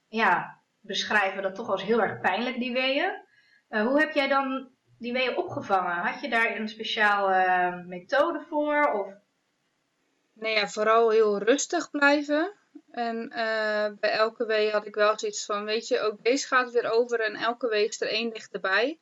ja, 0.08 0.62
beschrijven 0.80 1.42
dat 1.42 1.54
toch 1.54 1.68
als 1.68 1.82
heel 1.82 2.02
erg 2.02 2.20
pijnlijk, 2.20 2.58
die 2.58 2.72
weeën. 2.72 3.24
Hoe 3.68 4.00
heb 4.00 4.12
jij 4.12 4.28
dan 4.28 4.70
die 5.02 5.12
weeën 5.12 5.36
opgevangen? 5.36 5.96
Had 5.96 6.20
je 6.20 6.28
daar 6.28 6.56
een 6.56 6.68
speciale 6.68 7.44
uh, 7.46 7.86
methode 7.86 8.44
voor? 8.48 8.92
Of? 8.92 9.14
Nee, 10.32 10.54
ja, 10.54 10.68
vooral 10.68 11.10
heel 11.10 11.38
rustig 11.38 11.90
blijven. 11.90 12.52
En 12.90 13.16
uh, 13.16 13.88
bij 14.00 14.10
elke 14.10 14.46
wee 14.46 14.70
had 14.70 14.86
ik 14.86 14.94
wel 14.94 15.18
zoiets 15.18 15.44
van, 15.44 15.64
weet 15.64 15.88
je, 15.88 16.00
ook 16.00 16.24
deze 16.24 16.46
gaat 16.46 16.70
weer 16.70 16.90
over 16.90 17.20
en 17.20 17.34
elke 17.34 17.68
wee 17.68 17.88
is 17.88 18.00
er 18.00 18.08
één 18.08 18.30
dichterbij. 18.30 18.98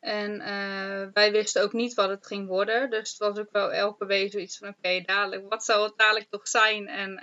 En 0.00 0.40
uh, 0.40 1.06
wij 1.12 1.32
wisten 1.32 1.62
ook 1.62 1.72
niet 1.72 1.94
wat 1.94 2.08
het 2.08 2.26
ging 2.26 2.46
worden. 2.46 2.90
Dus 2.90 3.08
het 3.10 3.18
was 3.18 3.38
ook 3.38 3.50
wel 3.50 3.72
elke 3.72 4.06
week 4.06 4.32
zoiets 4.32 4.58
van: 4.58 4.68
oké, 4.68 5.00
dadelijk, 5.00 5.48
wat 5.48 5.64
zou 5.64 5.84
het 5.84 5.96
dadelijk 5.96 6.30
toch 6.30 6.48
zijn? 6.48 6.88
En 6.88 7.22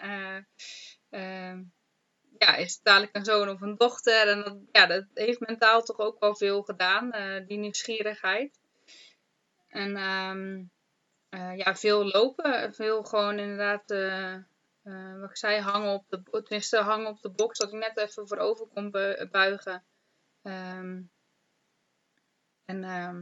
uh, 1.09 1.53
ja, 2.37 2.55
is 2.55 2.81
dadelijk 2.81 3.15
een 3.15 3.25
zoon 3.25 3.49
of 3.49 3.61
een 3.61 3.75
dochter? 3.75 4.27
En 4.27 4.43
dat, 4.43 4.57
ja, 4.71 4.85
dat 4.85 5.05
heeft 5.13 5.39
mentaal 5.39 5.81
toch 5.81 5.97
ook 5.97 6.19
wel 6.19 6.35
veel 6.35 6.61
gedaan, 6.61 7.11
eh, 7.11 7.47
die 7.47 7.57
nieuwsgierigheid. 7.57 8.59
En 9.67 9.97
um, 9.97 10.71
ja, 11.55 11.75
veel 11.75 12.05
lopen, 12.05 12.73
veel 12.73 13.03
gewoon 13.03 13.39
inderdaad. 13.39 13.83
wat 15.19 15.29
ik 15.29 15.37
zei, 15.37 15.59
hangen 15.59 15.93
op 15.93 16.05
de, 16.09 16.41
tenminste 16.43 16.77
hangen 16.77 17.07
op 17.07 17.21
de 17.21 17.29
box, 17.29 17.57
dat 17.57 17.73
ik 17.73 17.79
net 17.79 17.97
even 17.97 18.27
voorover 18.27 18.67
kon 18.67 18.91
buigen. 19.31 19.83
Um, 20.43 21.11
en 22.67 22.83
uh, 22.83 23.19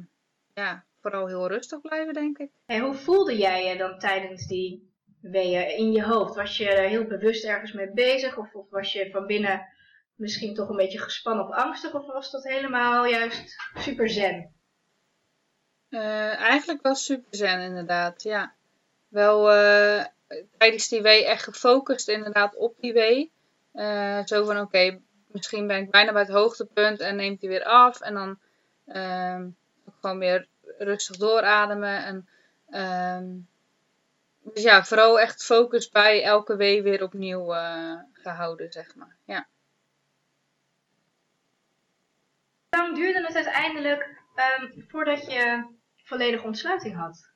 ja, 0.54 0.86
vooral 1.02 1.28
heel 1.28 1.48
rustig 1.48 1.82
blijven, 1.82 2.14
denk 2.14 2.38
ik. 2.38 2.52
En 2.66 2.82
hoe 2.82 2.94
voelde 2.94 3.38
jij 3.38 3.66
je 3.66 3.78
dan 3.78 4.00
tijdens 4.00 4.48
die 4.48 4.94
weeën 5.32 5.78
in 5.78 5.92
je 5.92 6.04
hoofd? 6.04 6.36
Was 6.36 6.58
je 6.58 6.70
heel 6.70 7.04
bewust 7.04 7.44
ergens 7.44 7.72
mee 7.72 7.92
bezig? 7.92 8.38
Of, 8.38 8.48
was 8.70 8.94
je 8.94 9.10
van 9.12 9.26
binnen 9.26 9.68
misschien 10.16 10.54
toch 10.54 10.70
een 10.70 10.76
beetje 10.76 11.00
gespannen 11.00 11.48
of 11.48 11.56
angstig? 11.56 11.94
Of 11.94 12.06
was 12.06 12.32
dat 12.32 12.44
helemaal 12.44 13.06
juist 13.06 13.56
super 13.76 14.10
zen? 14.10 14.54
Uh, 15.90 16.40
eigenlijk 16.40 16.82
was 16.82 17.06
super 17.06 17.36
zen 17.36 17.60
inderdaad, 17.60 18.24
ja. 18.24 18.54
Wel 19.08 19.56
uh, 19.56 20.04
tijdens 20.58 20.88
die 20.88 21.02
wee 21.02 21.26
echt 21.26 21.44
gefocust 21.44 22.08
inderdaad 22.08 22.56
op 22.56 22.76
die 22.80 22.94
wee. 22.94 23.32
Uh, 23.74 24.26
zo 24.26 24.46
van 24.46 24.60
oké, 24.60 25.00
misschien 25.28 25.68
ben 25.68 25.82
ik 25.82 25.92
bijna 25.92 26.12
bij 26.12 26.22
het 26.22 26.32
hoogtepunt 26.32 27.00
en 27.00 27.16
neemt 27.16 27.42
hij 27.42 27.50
weer 27.50 27.64
af. 27.64 28.02
En 28.02 28.14
dan 28.14 28.40
ehm, 28.86 29.48
gewoon 30.02 30.20
weer 30.20 30.48
rustig 30.78 31.18
doorademen. 31.18 32.04
En, 32.04 32.28
ehm, 32.70 33.26
dus 34.54 34.64
ja, 34.64 34.84
vooral 34.84 35.20
echt 35.20 35.46
focus 35.46 35.90
bij 35.90 36.24
elke 36.24 36.56
wee 36.56 36.82
weer 36.82 37.04
opnieuw 37.04 37.56
uh, 37.56 38.00
gehouden, 38.12 38.72
zeg 38.72 38.96
maar. 38.96 39.16
Ja. 39.26 39.48
Hoe 42.70 42.84
lang 42.84 42.96
duurde 42.96 43.26
het 43.26 43.36
uiteindelijk 43.36 44.20
um, 44.60 44.86
voordat 44.88 45.26
je 45.26 45.66
volledige 46.04 46.46
ontsluiting 46.46 46.96
had? 46.96 47.30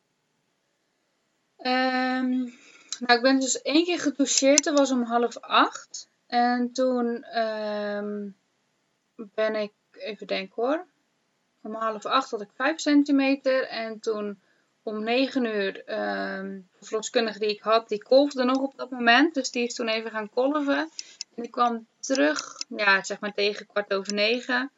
Um, 1.58 2.54
nou, 3.00 3.18
ik 3.18 3.22
ben 3.22 3.40
dus 3.40 3.62
één 3.62 3.86
keer 3.86 4.00
getoucheerd. 4.00 4.64
Dat 4.64 4.78
was 4.78 4.92
om 4.92 5.04
half 5.04 5.38
acht. 5.38 6.10
En 6.28 6.72
toen 6.72 7.38
um, 7.40 8.36
ben 9.16 9.56
ik, 9.56 9.72
even 9.92 10.28
denken 10.28 10.64
hoor. 10.64 10.86
Om 11.62 11.76
half 11.76 12.06
acht 12.06 12.32
had 12.32 12.42
ik 12.42 12.50
5 12.56 12.80
centimeter. 12.80 13.68
En 13.68 14.00
toen 14.00 14.42
om 14.84 15.04
9 15.04 15.46
uur, 15.46 15.78
um, 15.78 16.68
de 16.80 16.86
verloskundige 16.86 17.40
die 17.40 17.50
ik 17.50 17.62
had, 17.62 17.90
die 17.90 18.04
kolfde 18.04 18.44
nog 18.44 18.58
op 18.58 18.74
dat 18.76 18.90
moment. 18.90 19.34
Dus 19.34 19.52
die 19.52 19.66
is 19.66 19.74
toen 19.74 19.88
even 19.88 20.12
gaan 20.12 20.30
kolven. 20.30 20.90
En 21.36 21.44
ik 21.44 21.52
kwam 21.52 21.88
terug, 22.00 22.62
ja, 22.68 23.04
zeg 23.04 23.20
maar 23.20 23.34
tegen 23.34 23.68
kwart 23.68 23.94
over 23.94 24.14
negen. 24.14 24.72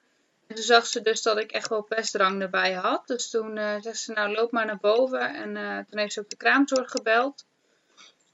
En 0.48 0.56
toen 0.56 0.66
zag 0.66 0.86
ze 0.86 1.02
dus 1.02 1.22
dat 1.22 1.38
ik 1.38 1.52
echt 1.52 1.70
wel 1.70 1.82
pestdrang 1.82 2.42
erbij 2.42 2.74
had. 2.74 3.08
Dus 3.08 3.30
toen 3.30 3.58
uh, 3.58 3.82
zei 3.82 3.94
ze, 3.94 4.12
nou 4.12 4.34
loop 4.34 4.52
maar 4.52 4.66
naar 4.66 4.80
boven. 4.80 5.34
En 5.34 5.56
uh, 5.56 5.78
toen 5.90 6.00
heeft 6.00 6.14
ze 6.14 6.20
ook 6.20 6.30
de 6.30 6.36
kraamzorg 6.36 6.92
gebeld. 6.92 7.46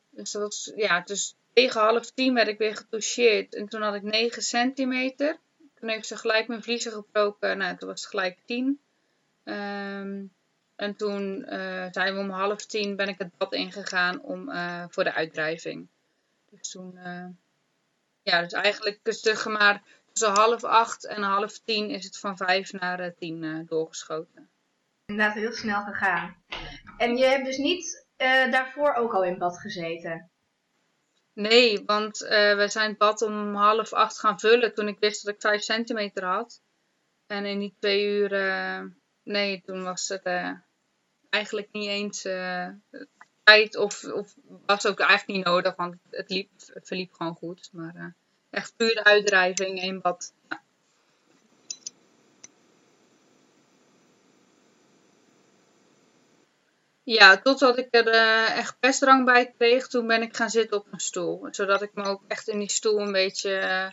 Dus 0.10 0.32
dat 0.32 0.74
ja, 0.76 1.02
dus 1.02 1.36
tegen 1.54 1.82
half 1.82 2.12
tien 2.12 2.34
werd 2.34 2.48
ik 2.48 2.58
weer 2.58 2.76
getoucheerd. 2.76 3.56
En 3.56 3.68
toen 3.68 3.82
had 3.82 3.96
ik 3.96 4.04
9 4.04 4.42
centimeter. 4.42 5.38
Toen 5.80 5.90
heeft 5.90 6.08
ze 6.08 6.18
gelijk 6.18 6.48
mijn 6.48 6.64
vliezen 6.64 6.92
gebroken. 6.92 7.58
Nou, 7.58 7.78
toen 7.78 7.90
was 7.90 8.02
het 8.02 8.10
gelijk 8.10 8.38
10. 8.46 8.80
Um, 9.44 10.32
en 10.78 10.96
toen 10.96 11.46
uh, 11.50 11.86
zijn 11.92 12.14
we 12.14 12.20
om 12.20 12.30
half 12.30 12.66
tien 12.66 12.96
ben 12.96 13.08
ik 13.08 13.18
het 13.18 13.38
bad 13.38 13.54
ingegaan 13.54 14.22
om, 14.22 14.50
uh, 14.50 14.84
voor 14.90 15.04
de 15.04 15.14
uitdrijving. 15.14 15.88
Dus 16.50 16.70
toen, 16.70 16.94
uh, 16.96 17.26
ja, 18.22 18.42
dus 18.42 18.52
eigenlijk 18.52 19.00
zeg 19.04 19.46
maar 19.46 19.84
tussen 20.12 20.34
half 20.34 20.64
acht 20.64 21.06
en 21.06 21.22
half 21.22 21.60
tien 21.60 21.90
is 21.90 22.04
het 22.04 22.18
van 22.18 22.38
vijf 22.38 22.74
naar 22.74 23.14
tien 23.16 23.66
doorgeschoten. 23.70 24.50
Inderdaad 25.06 25.36
heel 25.36 25.52
snel 25.52 25.82
gegaan. 25.82 26.36
En 26.98 27.18
je 27.18 27.26
hebt 27.26 27.46
dus 27.46 27.58
niet 27.58 28.06
daarvoor 28.52 28.94
ook 28.94 29.14
al 29.14 29.24
in 29.24 29.38
bad 29.38 29.60
gezeten? 29.60 30.30
Nee, 31.34 31.84
want 31.86 32.18
we 32.18 32.66
zijn 32.68 32.90
het 32.90 32.98
bad 32.98 33.22
om 33.22 33.56
half 33.56 33.94
acht 33.94 34.20
gaan 34.20 34.40
vullen 34.40 34.74
toen 34.74 34.88
ik 34.88 35.00
wist 35.00 35.26
dat 35.26 35.34
ik 35.34 35.42
vijf 35.42 35.62
centimeter 35.62 36.26
had. 36.26 36.62
En 37.28 37.46
in 37.46 37.60
die 37.60 37.76
twee 37.80 38.06
uur, 38.06 38.30
nee, 39.24 39.62
toen 39.66 39.84
was 39.84 40.08
het 40.08 40.24
eigenlijk 41.38 41.68
niet 41.72 41.90
eens 41.90 42.26
uh, 42.26 42.68
tijd 43.44 43.76
of, 43.76 44.04
of 44.04 44.36
was 44.66 44.86
ook 44.86 45.00
eigenlijk 45.00 45.38
niet 45.38 45.46
nodig, 45.46 45.76
want 45.76 45.96
het, 46.10 46.30
liep, 46.30 46.50
het 46.74 46.88
verliep 46.88 47.14
gewoon 47.14 47.36
goed. 47.36 47.70
Maar 47.72 47.96
uh, 47.96 48.06
echt 48.50 48.74
puur 48.76 49.04
uitdrijving 49.04 49.82
in 49.82 50.02
bad. 50.02 50.34
Ja. 50.50 50.62
Ja, 57.04 57.38
totdat 57.38 57.78
ik 57.78 57.88
er 57.90 58.08
uh, 58.08 58.58
echt 58.58 58.80
pestdrang 58.80 59.26
bij 59.26 59.54
kreeg, 59.58 59.88
toen 59.88 60.08
ben 60.08 60.22
ik 60.22 60.36
gaan 60.36 60.50
zitten 60.50 60.78
op 60.78 60.88
een 60.92 61.00
stoel. 61.00 61.48
Zodat 61.52 61.82
ik 61.82 61.94
me 61.94 62.04
ook 62.04 62.22
echt 62.28 62.48
in 62.48 62.60
die 62.60 62.70
stoel 62.70 63.00
een 63.00 63.12
beetje 63.12 63.92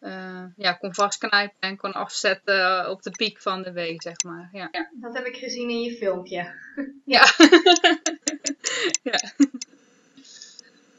uh, 0.00 0.44
ja, 0.56 0.72
kon 0.72 0.94
vastknijpen 0.94 1.60
en 1.60 1.76
kon 1.76 1.92
afzetten 1.92 2.90
op 2.90 3.02
de 3.02 3.10
piek 3.10 3.40
van 3.40 3.62
de 3.62 3.72
wee, 3.72 4.02
zeg 4.02 4.22
maar. 4.24 4.48
Ja. 4.52 4.68
ja 4.72 4.90
dat 4.92 5.14
heb 5.14 5.26
ik 5.26 5.36
gezien 5.36 5.70
in 5.70 5.80
je 5.80 5.96
filmpje. 5.96 6.54
Ja. 7.04 7.24
ja. 9.10 9.20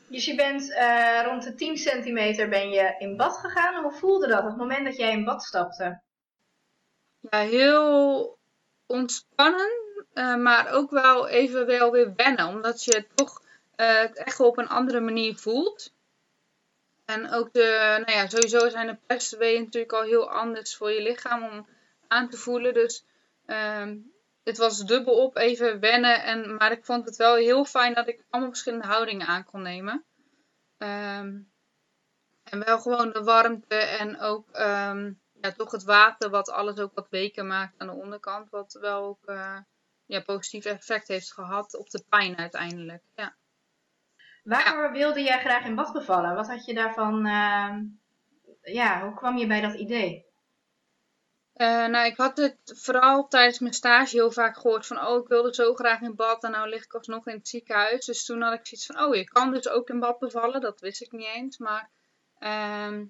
Dus 0.07 0.25
je 0.25 0.35
bent 0.35 0.69
uh, 0.69 1.21
rond 1.25 1.43
de 1.43 1.55
10 1.55 1.77
centimeter 1.77 2.49
ben 2.49 2.69
je 2.69 2.95
in 2.97 3.17
bad 3.17 3.37
gegaan. 3.37 3.83
Hoe 3.83 3.91
voelde 3.91 4.27
dat 4.27 4.39
op 4.39 4.45
het 4.45 4.57
moment 4.57 4.85
dat 4.85 4.97
jij 4.97 5.11
in 5.11 5.23
bad 5.23 5.43
stapte? 5.43 6.01
Ja, 7.19 7.39
heel 7.39 8.37
ontspannen, 8.85 9.71
uh, 10.13 10.35
maar 10.35 10.71
ook 10.71 10.91
wel 10.91 11.27
even 11.27 11.65
wel 11.65 11.91
weer 11.91 12.13
wennen. 12.15 12.47
Omdat 12.47 12.83
je 12.83 13.05
toch 13.15 13.41
het 13.75 14.17
echt 14.17 14.39
op 14.39 14.57
een 14.57 14.69
andere 14.69 14.99
manier 14.99 15.35
voelt. 15.35 15.93
En 17.11 17.31
ook 17.31 17.53
de, 17.53 18.01
nou 18.05 18.17
ja, 18.17 18.27
sowieso 18.27 18.69
zijn 18.69 18.87
de 18.87 18.97
pestweeën 19.05 19.63
natuurlijk 19.63 19.93
al 19.93 20.01
heel 20.01 20.29
anders 20.29 20.75
voor 20.75 20.91
je 20.91 21.01
lichaam 21.01 21.43
om 21.43 21.67
aan 22.07 22.29
te 22.29 22.37
voelen. 22.37 22.73
Dus 22.73 23.05
um, 23.45 24.11
het 24.43 24.57
was 24.57 24.79
dubbel 24.79 25.23
op 25.23 25.37
even 25.37 25.79
wennen. 25.79 26.23
En, 26.23 26.55
maar 26.55 26.71
ik 26.71 26.85
vond 26.85 27.05
het 27.05 27.15
wel 27.15 27.35
heel 27.35 27.65
fijn 27.65 27.93
dat 27.93 28.07
ik 28.07 28.23
allemaal 28.29 28.49
verschillende 28.49 28.87
houdingen 28.87 29.27
aan 29.27 29.43
kon 29.43 29.61
nemen. 29.61 30.03
Um, 30.77 31.51
en 32.43 32.65
wel 32.65 32.79
gewoon 32.79 33.11
de 33.11 33.23
warmte 33.23 33.75
en 33.75 34.19
ook 34.19 34.47
um, 34.51 35.21
ja, 35.41 35.51
toch 35.51 35.71
het 35.71 35.83
water 35.83 36.29
wat 36.29 36.49
alles 36.49 36.77
ook 36.77 36.93
wat 36.93 37.09
weker 37.09 37.45
maakt 37.45 37.73
aan 37.77 37.87
de 37.87 37.93
onderkant. 37.93 38.49
Wat 38.49 38.77
wel 38.81 39.03
ook 39.03 39.29
uh, 39.29 39.57
ja, 40.05 40.21
positief 40.21 40.65
effect 40.65 41.07
heeft 41.07 41.33
gehad 41.33 41.75
op 41.75 41.89
de 41.89 42.03
pijn 42.09 42.37
uiteindelijk. 42.37 43.03
Ja. 43.15 43.35
Waarom 44.41 44.91
wilde 44.91 45.21
jij 45.21 45.39
graag 45.39 45.65
in 45.65 45.75
bad 45.75 45.93
bevallen? 45.93 46.35
Wat 46.35 46.47
had 46.47 46.65
je 46.65 46.73
daarvan, 46.73 47.27
uh, 47.27 47.75
ja, 48.61 49.01
hoe 49.03 49.13
kwam 49.13 49.37
je 49.37 49.47
bij 49.47 49.61
dat 49.61 49.73
idee? 49.73 50.29
Uh, 51.55 51.85
nou, 51.85 52.05
ik 52.05 52.17
had 52.17 52.37
het 52.37 52.57
vooral 52.63 53.27
tijdens 53.27 53.59
mijn 53.59 53.73
stage 53.73 54.15
heel 54.15 54.31
vaak 54.31 54.57
gehoord 54.57 54.87
van, 54.87 55.05
oh, 55.07 55.21
ik 55.21 55.27
wilde 55.27 55.53
zo 55.53 55.73
graag 55.73 56.01
in 56.01 56.15
bad 56.15 56.43
en 56.43 56.51
nou 56.51 56.69
lig 56.69 56.83
ik 56.83 56.93
alsnog 56.93 57.27
in 57.27 57.35
het 57.35 57.47
ziekenhuis. 57.47 58.05
Dus 58.05 58.25
toen 58.25 58.41
had 58.41 58.53
ik 58.53 58.67
zoiets 58.67 58.85
van, 58.85 58.99
oh, 59.03 59.15
je 59.15 59.23
kan 59.23 59.51
dus 59.51 59.69
ook 59.69 59.89
in 59.89 59.99
bad 59.99 60.19
bevallen. 60.19 60.61
Dat 60.61 60.79
wist 60.79 61.01
ik 61.01 61.11
niet 61.11 61.33
eens, 61.35 61.57
maar... 61.57 61.89
Uh, 62.39 63.01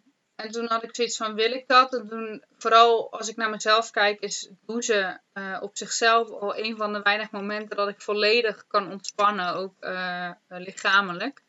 en 0.43 0.51
toen 0.51 0.67
had 0.67 0.83
ik 0.83 0.95
zoiets 0.95 1.17
van, 1.17 1.35
wil 1.35 1.51
ik 1.51 1.67
dat? 1.67 1.93
En 1.93 2.07
toen, 2.07 2.43
vooral 2.57 3.11
als 3.11 3.29
ik 3.29 3.35
naar 3.35 3.49
mezelf 3.49 3.91
kijk, 3.91 4.19
is 4.19 4.49
douchen 4.65 5.21
uh, 5.33 5.57
op 5.61 5.77
zichzelf 5.77 6.29
al 6.29 6.57
een 6.57 6.77
van 6.77 6.93
de 6.93 7.01
weinige 7.01 7.35
momenten 7.35 7.77
dat 7.77 7.87
ik 7.87 8.01
volledig 8.01 8.65
kan 8.67 8.91
ontspannen, 8.91 9.53
ook 9.53 9.73
uh, 9.79 10.31
lichamelijk. 10.47 11.41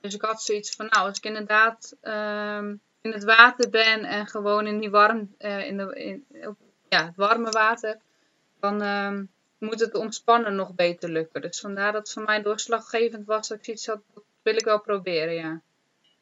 Dus 0.00 0.14
ik 0.14 0.22
had 0.22 0.42
zoiets 0.42 0.76
van, 0.76 0.86
nou, 0.86 1.06
als 1.08 1.16
ik 1.16 1.24
inderdaad 1.24 1.96
um, 2.02 2.80
in 3.00 3.12
het 3.12 3.24
water 3.24 3.70
ben 3.70 4.04
en 4.04 4.26
gewoon 4.26 4.66
in 4.66 4.78
die 4.78 4.90
warm, 4.90 5.34
uh, 5.38 5.66
in 5.66 5.76
de, 5.76 5.94
in, 5.94 6.24
ja, 6.88 7.04
het 7.04 7.16
warme 7.16 7.50
water, 7.50 7.98
dan 8.60 8.82
um, 8.82 9.30
moet 9.58 9.80
het 9.80 9.94
ontspannen 9.94 10.54
nog 10.54 10.74
beter 10.74 11.10
lukken. 11.10 11.42
Dus 11.42 11.60
vandaar 11.60 11.92
dat 11.92 12.12
voor 12.12 12.22
mij 12.22 12.42
doorslaggevend 12.42 13.26
was 13.26 13.48
dat 13.48 13.58
ik 13.58 13.64
zoiets 13.64 13.86
had, 13.86 14.00
dat 14.14 14.24
wil 14.42 14.54
ik 14.54 14.64
wel 14.64 14.80
proberen, 14.80 15.34
ja. 15.34 15.60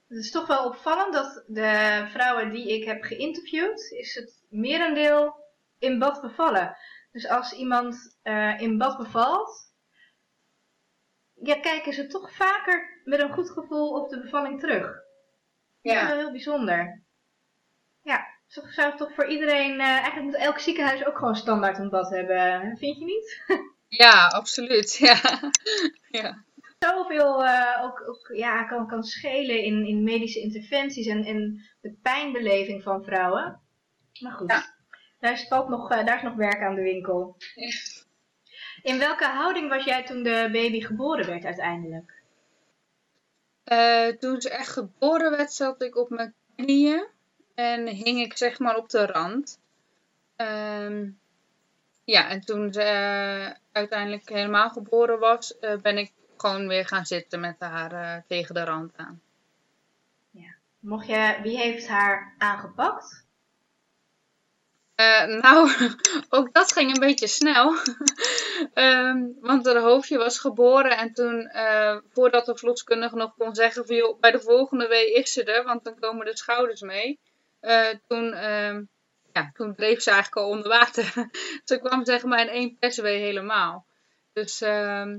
Het 0.09 0.19
is 0.19 0.31
toch 0.31 0.47
wel 0.47 0.65
opvallend 0.65 1.12
dat 1.12 1.45
de 1.47 2.05
vrouwen 2.11 2.50
die 2.50 2.69
ik 2.69 2.85
heb 2.85 3.03
geïnterviewd, 3.03 3.91
is 3.91 4.15
het 4.15 4.43
merendeel 4.49 5.45
in 5.79 5.99
bad 5.99 6.21
bevallen. 6.21 6.77
Dus 7.12 7.29
als 7.29 7.53
iemand 7.53 8.19
uh, 8.23 8.61
in 8.61 8.79
bad 8.79 8.97
bevalt, 8.97 9.73
ja, 11.35 11.61
kijken 11.61 11.93
ze 11.93 12.07
toch 12.07 12.33
vaker 12.33 13.00
met 13.05 13.21
een 13.21 13.33
goed 13.33 13.50
gevoel 13.50 14.03
op 14.03 14.11
de 14.11 14.21
bevalling 14.21 14.61
terug. 14.61 15.00
Ja. 15.81 15.93
Dat 15.95 16.03
is 16.03 16.09
wel 16.09 16.19
heel 16.19 16.31
bijzonder. 16.31 17.03
Ja, 18.03 18.27
zo 18.47 18.62
zou 18.67 18.97
toch 18.97 19.15
voor 19.15 19.27
iedereen, 19.27 19.75
uh, 19.75 19.87
eigenlijk 19.87 20.25
moet 20.25 20.35
elk 20.35 20.59
ziekenhuis 20.59 21.05
ook 21.05 21.19
gewoon 21.19 21.37
standaard 21.37 21.79
een 21.79 21.91
bad 21.91 22.11
hebben, 22.11 22.77
vind 22.77 22.99
je 22.99 23.05
niet? 23.05 23.43
ja, 24.03 24.27
absoluut. 24.27 24.99
Ja. 25.09 25.21
ja 26.09 26.47
zoveel 26.78 27.44
uh, 27.44 27.80
ook, 27.82 28.08
ook, 28.08 28.30
ja, 28.32 28.64
kan, 28.64 28.87
kan 28.87 29.02
schelen 29.02 29.62
in, 29.62 29.87
in 29.87 30.02
medische 30.02 30.40
interventies 30.40 31.06
en, 31.06 31.25
en 31.25 31.64
de 31.80 31.99
pijnbeleving 32.02 32.82
van 32.82 33.04
vrouwen. 33.04 33.61
Maar 34.20 34.32
goed, 34.32 34.50
ja. 34.50 34.75
daar, 35.20 35.32
is 35.32 35.49
nog, 35.49 35.92
uh, 35.92 36.04
daar 36.04 36.16
is 36.16 36.23
nog 36.23 36.35
werk 36.35 36.62
aan 36.62 36.75
de 36.75 36.82
winkel. 36.82 37.37
In 38.82 38.99
welke 38.99 39.26
houding 39.26 39.68
was 39.68 39.85
jij 39.85 40.04
toen 40.04 40.23
de 40.23 40.49
baby 40.52 40.80
geboren 40.80 41.26
werd 41.26 41.44
uiteindelijk? 41.44 42.16
Uh, 43.73 44.06
toen 44.06 44.40
ze 44.40 44.50
echt 44.50 44.68
geboren 44.68 45.30
werd, 45.30 45.52
zat 45.52 45.82
ik 45.82 45.97
op 45.97 46.11
mijn 46.11 46.35
knieën 46.56 47.06
en 47.54 47.87
hing 47.87 48.20
ik 48.20 48.37
zeg 48.37 48.58
maar 48.58 48.76
op 48.76 48.88
de 48.88 49.06
rand. 49.06 49.61
Um, 50.37 51.20
ja, 52.04 52.28
en 52.28 52.40
toen 52.40 52.73
ze 52.73 52.82
uiteindelijk 53.73 54.28
helemaal 54.28 54.70
geboren 54.70 55.18
was, 55.18 55.58
ben 55.82 55.99
ik 55.99 56.12
gewoon 56.40 56.68
weer 56.68 56.87
gaan 56.87 57.07
zitten 57.07 57.40
met 57.40 57.57
haar 57.59 57.92
uh, 57.92 58.23
tegen 58.26 58.54
de 58.54 58.64
rand 58.64 58.97
aan. 58.97 59.21
Ja. 60.30 60.54
Mocht 60.78 61.07
je, 61.07 61.38
wie 61.42 61.59
heeft 61.59 61.88
haar 61.88 62.35
aangepakt? 62.38 63.26
Uh, 65.00 65.25
nou, 65.25 65.71
ook 66.37 66.52
dat 66.52 66.73
ging 66.73 66.95
een 66.95 67.00
beetje 67.00 67.26
snel. 67.26 67.76
um, 68.75 69.37
want 69.40 69.66
haar 69.66 69.80
hoofdje 69.80 70.18
was 70.18 70.38
geboren 70.38 70.97
en 70.97 71.12
toen, 71.12 71.50
uh, 71.54 71.97
voordat 72.12 72.47
de 72.47 72.57
verloskundige 72.57 73.16
nog 73.16 73.35
kon 73.35 73.54
zeggen 73.54 73.87
van 73.87 73.97
joh, 73.97 74.21
bij 74.21 74.30
de 74.30 74.40
volgende 74.40 74.88
wee 74.88 75.12
is 75.12 75.33
ze 75.33 75.45
er, 75.45 75.64
want 75.64 75.85
dan 75.85 75.99
komen 75.99 76.26
de 76.26 76.37
schouders 76.37 76.80
mee. 76.80 77.18
toen, 78.07 78.25
uh, 78.25 78.78
ja, 79.33 79.50
toen 79.52 79.75
dreef 79.75 80.02
ze 80.02 80.11
eigenlijk 80.11 80.47
al 80.47 80.50
onder 80.50 80.68
water. 80.68 81.12
ze 81.64 81.78
kwam 81.78 82.04
zeg 82.04 82.23
maar 82.23 82.40
in 82.40 82.49
één 82.49 82.76
perswee 82.78 83.18
helemaal. 83.18 83.87
Dus, 84.33 84.61
ehm, 84.61 85.18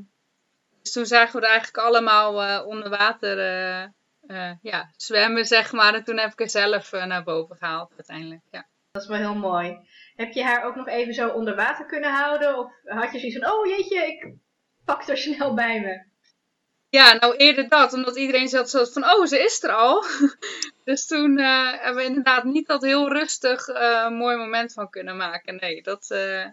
dus 0.82 0.92
toen 0.92 1.06
zagen 1.06 1.40
we 1.40 1.46
er 1.46 1.52
eigenlijk 1.52 1.86
allemaal 1.88 2.44
uh, 2.44 2.68
onder 2.68 2.90
water 2.90 3.38
uh, 4.28 4.52
ja, 4.62 4.92
zwemmen, 4.96 5.46
zeg 5.46 5.72
maar. 5.72 5.94
En 5.94 6.04
toen 6.04 6.18
heb 6.18 6.32
ik 6.32 6.40
er 6.40 6.50
zelf 6.50 6.92
naar 6.92 7.24
boven 7.24 7.56
gehaald 7.56 7.92
uiteindelijk, 7.96 8.42
ja. 8.52 8.68
Dat 8.92 9.02
is 9.02 9.08
wel 9.08 9.18
heel 9.18 9.36
mooi. 9.36 9.78
Heb 10.16 10.32
je 10.32 10.44
haar 10.44 10.64
ook 10.64 10.76
nog 10.76 10.88
even 10.88 11.14
zo 11.14 11.30
onder 11.30 11.56
water 11.56 11.86
kunnen 11.86 12.14
houden? 12.14 12.58
Of 12.58 12.72
had 12.84 13.12
je 13.12 13.20
zoiets 13.20 13.38
van, 13.38 13.52
oh 13.52 13.68
jeetje, 13.68 14.08
ik 14.08 14.34
pak 14.86 15.08
er 15.08 15.18
snel 15.18 15.54
bij 15.54 15.82
me? 15.82 16.08
Ja, 16.90 17.14
nou 17.14 17.36
eerder 17.36 17.70
dat, 17.70 17.94
omdat 17.94 18.18
iedereen 18.18 18.48
zat 18.48 18.70
zo 18.70 18.86
van, 18.86 19.04
oh, 19.04 19.26
ze 19.26 19.44
is 19.44 19.64
er 19.64 19.72
al. 19.72 20.04
dus 20.84 21.06
toen 21.06 21.38
uh, 21.38 21.72
hebben 21.72 21.96
we 21.96 22.04
inderdaad 22.04 22.44
niet 22.44 22.68
dat 22.68 22.82
heel 22.82 23.10
rustig 23.12 23.68
uh, 23.68 24.10
mooi 24.10 24.38
moment 24.38 24.74
van 24.74 24.90
kunnen 24.90 25.18
maken. 25.18 25.56
Nee, 25.56 25.82
dat, 25.82 26.10
uh, 26.12 26.46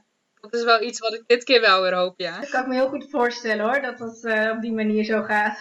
dat 0.50 0.60
is 0.60 0.66
wel 0.66 0.82
iets 0.82 0.98
wat 0.98 1.14
ik 1.14 1.22
dit 1.26 1.44
keer 1.44 1.60
wel 1.60 1.82
weer 1.82 1.94
hoop, 1.94 2.20
ja. 2.20 2.40
Dat 2.40 2.50
kan 2.50 2.60
ik 2.60 2.66
me 2.66 2.74
heel 2.74 2.88
goed 2.88 3.10
voorstellen 3.10 3.64
hoor, 3.64 3.80
dat 3.80 3.98
dat 3.98 4.52
op 4.54 4.60
die 4.60 4.72
manier 4.72 5.04
zo 5.04 5.22
gaat. 5.22 5.58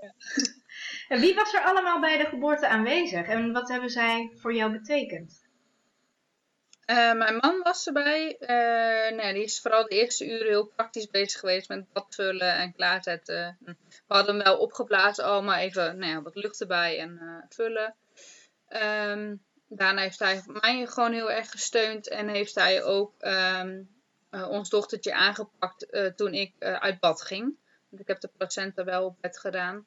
ja. 0.00 0.12
En 1.08 1.20
wie 1.20 1.34
was 1.34 1.54
er 1.54 1.60
allemaal 1.60 2.00
bij 2.00 2.18
de 2.18 2.24
geboorte 2.24 2.68
aanwezig 2.68 3.26
en 3.26 3.52
wat 3.52 3.68
hebben 3.68 3.90
zij 3.90 4.32
voor 4.34 4.54
jou 4.54 4.72
betekend? 4.72 5.46
Uh, 6.90 7.12
mijn 7.12 7.36
man 7.36 7.60
was 7.62 7.86
erbij. 7.86 8.36
Uh, 8.40 9.16
nee, 9.16 9.32
die 9.32 9.42
is 9.42 9.60
vooral 9.60 9.84
de 9.84 9.94
eerste 9.94 10.26
uren 10.26 10.46
heel 10.46 10.66
praktisch 10.66 11.10
bezig 11.10 11.40
geweest 11.40 11.68
met 11.68 11.92
badvullen 11.92 12.54
en 12.54 12.72
klaarzetten. 12.72 13.58
We 13.60 13.74
hadden 14.06 14.34
hem 14.34 14.44
wel 14.44 14.58
opgeblazen 14.58 15.24
al, 15.24 15.42
maar 15.42 15.58
even 15.58 15.98
nou 15.98 16.12
ja, 16.12 16.22
wat 16.22 16.34
lucht 16.34 16.60
erbij 16.60 16.98
en 16.98 17.18
uh, 17.22 17.44
vullen. 17.48 17.94
Um, 18.68 19.42
daarna 19.68 20.00
heeft 20.00 20.18
hij 20.18 20.42
mij 20.46 20.86
gewoon 20.86 21.12
heel 21.12 21.30
erg 21.30 21.50
gesteund 21.50 22.08
en 22.08 22.28
heeft 22.28 22.54
hij 22.54 22.82
ook 22.82 23.14
um, 23.18 23.97
ons 24.30 24.68
dochtertje 24.68 25.14
aangepakt 25.14 25.86
toen 26.16 26.34
ik 26.34 26.54
uit 26.58 27.00
bad 27.00 27.22
ging. 27.22 27.56
Want 27.88 28.02
ik 28.02 28.08
heb 28.08 28.20
de 28.20 28.30
placenta 28.36 28.84
wel 28.84 29.04
op 29.04 29.16
bed 29.20 29.38
gedaan. 29.38 29.86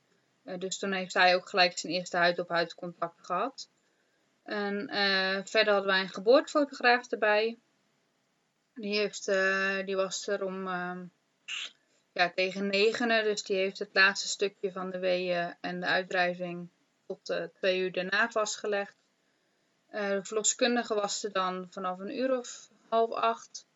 dus 0.58 0.78
toen 0.78 0.92
heeft 0.92 1.14
hij 1.14 1.36
ook 1.36 1.50
gelijk 1.50 1.78
zijn 1.78 1.94
eerste 1.94 2.18
huid-op-huid 2.18 2.76
contact 2.76 3.26
gehad. 3.26 3.70
En 4.44 4.88
verder 5.48 5.74
hadden 5.74 5.92
wij 5.92 6.02
een 6.02 6.10
geboortefotograaf 6.10 7.12
erbij. 7.12 7.60
Die, 8.74 8.96
heeft, 8.96 9.26
die 9.86 9.96
was 9.96 10.28
er 10.28 10.44
om 10.44 10.68
uh, 10.68 11.00
ja, 12.12 12.32
tegen 12.36 12.68
negenen. 12.68 13.24
Dus 13.24 13.44
die 13.44 13.58
heeft 13.58 13.80
het 13.80 13.90
laatste 13.94 14.28
stukje 14.28 14.72
van 14.72 14.90
de 14.90 15.00
weeën 15.00 15.56
en 15.62 15.80
de 15.80 15.86
uitdrijving 15.86 16.70
tot 17.06 17.50
twee 17.54 17.80
uur 17.80 17.92
daarna 17.92 18.30
vastgelegd. 18.30 18.96
de 19.90 20.20
verloskundige 20.24 20.94
was 20.94 21.24
er 21.24 21.32
dan 21.32 21.68
vanaf 21.70 22.00
een 22.00 22.18
uur 22.18 22.38
of 22.38 22.70
half 22.90 23.12
acht. 23.12 23.70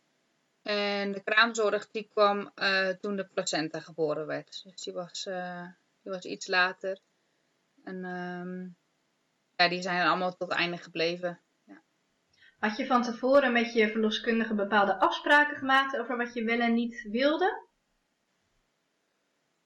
En 0.65 1.11
de 1.11 1.23
kraamzorg 1.23 1.91
die 1.91 2.09
kwam 2.11 2.51
toen 2.99 3.15
de 3.15 3.27
placenta 3.33 3.79
geboren 3.79 4.25
werd. 4.25 4.63
Dus 4.63 4.81
die 4.81 4.93
was, 4.93 5.23
die 6.01 6.11
was 6.11 6.25
iets 6.25 6.47
later. 6.47 6.99
En 7.83 8.05
ehm, 8.05 8.67
ja, 9.55 9.69
die 9.69 9.81
zijn 9.81 10.07
allemaal 10.07 10.35
tot 10.35 10.51
einde 10.51 10.77
gebleven. 10.77 11.41
Ja. 11.63 11.81
Had 12.59 12.77
je 12.77 12.85
van 12.85 13.03
tevoren 13.03 13.53
met 13.53 13.73
je 13.73 13.91
verloskundige 13.91 14.53
bepaalde 14.53 14.99
afspraken 14.99 15.57
gemaakt 15.57 15.97
over 15.97 16.17
wat 16.17 16.33
je 16.33 16.43
wel 16.43 16.59
en 16.59 16.73
niet 16.73 17.07
wilde? 17.11 17.64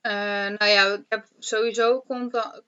Uh, 0.10 0.16
nou 0.58 0.66
ja, 0.66 0.94
ik 0.94 1.06
heb 1.10 1.25
sowieso 1.39 2.04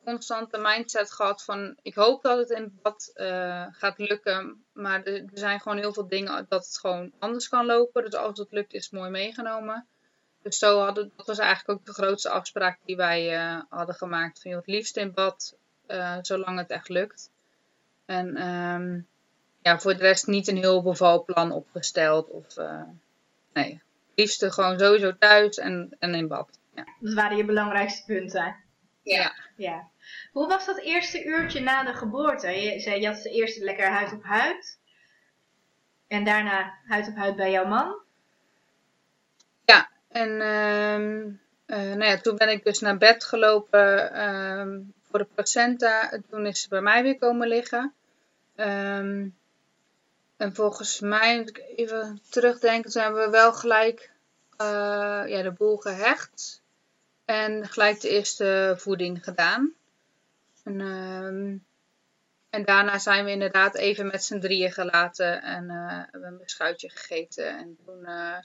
constant 0.03 0.51
de 0.51 0.57
mindset 0.57 1.12
gehad 1.12 1.43
van 1.43 1.77
ik 1.81 1.95
hoop 1.95 2.21
dat 2.21 2.38
het 2.38 2.50
in 2.50 2.79
bad 2.81 3.12
uh, 3.15 3.65
gaat 3.71 3.98
lukken. 3.98 4.63
Maar 4.74 5.03
er, 5.03 5.24
zijn 5.33 5.60
gewoon 5.60 5.77
heel 5.77 5.93
veel 5.93 6.07
dingen 6.07 6.45
dat 6.50 6.65
het 6.65 6.77
gewoon 6.77 7.12
anders 7.19 7.49
kan 7.49 7.65
lopen. 7.65 8.04
Dus 8.04 8.15
als 8.15 8.39
het 8.39 8.51
lukt 8.51 8.73
is 8.73 8.84
het 8.84 8.93
mooi 8.93 9.10
meegenomen. 9.10 9.86
Dus 10.41 10.58
zo 10.58 10.80
hadden, 10.80 11.12
dat 11.15 11.25
was 11.25 11.39
eigenlijk 11.39 11.80
ook 11.80 11.86
de 11.86 11.93
grootste 11.93 12.30
afspraak 12.30 12.80
die 12.86 12.95
wij 12.95 13.34
uh, 13.36 13.62
hadden 13.69 13.95
gemaakt. 13.95 14.41
Van, 14.41 14.51
het 14.51 14.67
liefst 14.67 14.97
in 14.97 15.13
bad, 15.13 15.56
zolang 16.21 16.58
het 16.58 16.69
echt 16.69 16.89
lukt. 16.89 17.30
En 18.06 18.47
um, 18.47 19.08
ja, 19.62 19.80
voor 19.80 19.93
de 19.93 19.99
rest 19.99 20.27
niet 20.27 20.47
een 20.47 20.58
heel 20.58 20.82
bevalplan 20.82 21.51
opgesteld. 21.51 22.30
Of, 22.30 22.56
nee, 23.54 23.73
het 23.73 23.84
liefste 24.15 24.51
gewoon 24.51 24.80
sowieso 24.80 25.17
thuis 25.19 25.58
en, 25.58 25.95
en 25.99 26.15
in 26.15 26.27
bad. 26.27 26.60
Ja. 26.75 26.86
Dat 26.99 27.13
waren 27.13 27.38
je 27.38 27.45
belangrijkste 27.45 28.05
punten. 28.05 28.55
Ja. 29.01 29.34
ja. 29.55 29.89
Hoe 30.31 30.47
was 30.47 30.65
dat 30.65 30.79
eerste 30.79 31.23
uurtje 31.23 31.60
na 31.60 31.84
de 31.84 31.93
geboorte? 31.93 32.47
Je 32.47 32.79
zei, 32.79 33.01
je 33.01 33.07
had 33.07 33.25
eerst 33.25 33.57
lekker 33.57 33.89
huid 33.89 34.13
op 34.13 34.23
huid. 34.23 34.79
En 36.07 36.23
daarna 36.23 36.73
huid 36.88 37.07
op 37.07 37.15
huid 37.15 37.36
bij 37.36 37.51
jouw 37.51 37.65
man. 37.65 37.95
Ja, 39.65 39.89
en 40.07 40.29
um, 40.29 41.41
uh, 41.67 41.77
nou 41.77 42.03
ja, 42.03 42.17
toen 42.17 42.38
ben 42.38 42.49
ik 42.49 42.63
dus 42.63 42.79
naar 42.79 42.97
bed 42.97 43.23
gelopen. 43.23 44.21
Um, 44.29 44.93
voor 45.10 45.19
de 45.19 45.27
placenta. 45.36 46.19
Toen 46.29 46.45
is 46.45 46.62
ze 46.62 46.69
bij 46.69 46.81
mij 46.81 47.03
weer 47.03 47.17
komen 47.17 47.47
liggen. 47.47 47.93
Um, 48.55 49.38
en 50.38 50.55
volgens 50.55 50.99
mij, 50.99 51.38
moet 51.38 51.49
ik 51.49 51.63
even 51.75 52.21
terugdenken, 52.29 53.01
hebben 53.01 53.25
we 53.25 53.29
wel 53.29 53.53
gelijk 53.53 54.12
uh, 54.62 55.23
ja, 55.25 55.41
de 55.41 55.51
boel 55.51 55.77
gehecht. 55.77 56.61
En 57.32 57.67
gelijk 57.67 58.02
de 58.02 58.10
eerste 58.10 58.76
voeding 58.78 59.24
gedaan. 59.24 59.74
En, 60.63 60.80
um, 60.80 61.65
en 62.50 62.65
daarna 62.65 63.00
zijn 63.00 63.26
we 63.26 63.32
inderdaad 63.32 63.76
even 63.76 64.08
met 64.08 64.24
z'n 64.24 64.39
drieën 64.39 64.72
gelaten 64.72 65.41
en 65.41 65.63
uh, 65.63 66.04
hebben 66.12 66.24
een 66.24 66.38
beschuitje 66.38 66.89
gegeten. 66.89 67.58
En 67.58 67.78
toen 67.86 68.00
uh, 68.02 68.38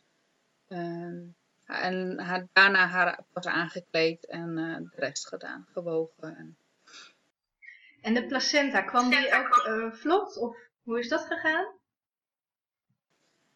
um, 0.68 1.35
en 1.64 2.18
haar, 2.18 2.46
daarna 2.53 2.87
haar 2.87 3.18
pas 3.33 3.46
aangekleed 3.46 4.27
en 4.27 4.59
uh, 4.59 4.77
de 4.77 4.96
rest 4.96 5.29
gedaan, 5.29 5.66
gewogen. 5.72 6.37
En, 6.37 6.57
en 8.01 8.14
de 8.14 8.27
placenta, 8.27 8.83
kwam 8.83 9.11
die 9.11 9.35
ook 9.35 9.66
uh, 9.68 9.92
vlot 9.92 10.37
of 10.37 10.57
hoe 10.83 10.99
is 10.99 11.09
dat 11.09 11.27
gegaan? 11.29 11.66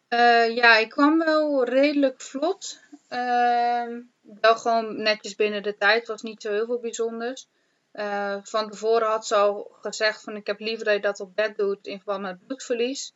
Uh, 0.09 0.55
ja, 0.55 0.77
ik 0.77 0.89
kwam 0.89 1.17
wel 1.17 1.63
redelijk 1.63 2.21
vlot. 2.21 2.79
Ehm, 3.07 4.01
wel 4.21 4.55
gewoon 4.57 5.01
netjes 5.01 5.35
binnen 5.35 5.63
de 5.63 5.77
tijd, 5.77 6.07
was 6.07 6.21
niet 6.21 6.41
zo 6.41 6.51
heel 6.51 6.65
veel 6.65 6.79
bijzonders. 6.79 7.47
van 8.43 8.69
tevoren 8.69 9.07
had 9.07 9.27
ze 9.27 9.35
al 9.35 9.77
gezegd 9.81 10.21
van 10.21 10.35
ik 10.35 10.47
heb 10.47 10.59
liever 10.59 10.85
dat 10.85 10.93
je 10.93 11.01
dat 11.01 11.19
op 11.19 11.35
bed 11.35 11.57
doet 11.57 11.87
in 11.87 11.97
verband 11.97 12.21
met 12.21 12.45
bloedverlies. 12.45 13.13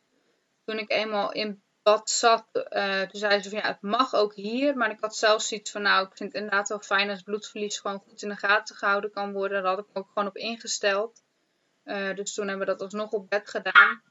Toen 0.64 0.78
ik 0.78 0.90
eenmaal 0.90 1.32
in 1.32 1.62
bad 1.86 2.10
zat, 2.10 2.46
uh, 2.52 3.00
toen 3.00 3.20
zei 3.20 3.42
ze 3.42 3.50
van 3.50 3.58
ja, 3.58 3.66
het 3.66 3.82
mag 3.82 4.14
ook 4.14 4.34
hier. 4.34 4.76
Maar 4.76 4.90
ik 4.90 5.00
had 5.00 5.16
zelfs 5.16 5.48
zoiets 5.48 5.70
van 5.70 5.82
nou, 5.82 6.06
ik 6.06 6.16
vind 6.16 6.32
het 6.32 6.42
inderdaad 6.42 6.68
wel 6.68 6.80
fijn 6.80 7.10
als 7.10 7.22
bloedverlies 7.22 7.78
gewoon 7.78 7.98
goed 7.98 8.22
in 8.22 8.28
de 8.28 8.36
gaten 8.36 8.76
gehouden 8.76 9.10
kan 9.10 9.32
worden. 9.32 9.62
Daar 9.62 9.74
had 9.74 9.84
ik 9.88 9.98
ook 9.98 10.08
gewoon 10.08 10.28
op 10.28 10.36
ingesteld. 10.36 11.22
Uh, 11.84 12.14
dus 12.14 12.34
toen 12.34 12.48
hebben 12.48 12.66
we 12.66 12.72
dat 12.72 12.82
alsnog 12.82 13.10
op 13.10 13.30
bed 13.30 13.50
gedaan. 13.50 14.02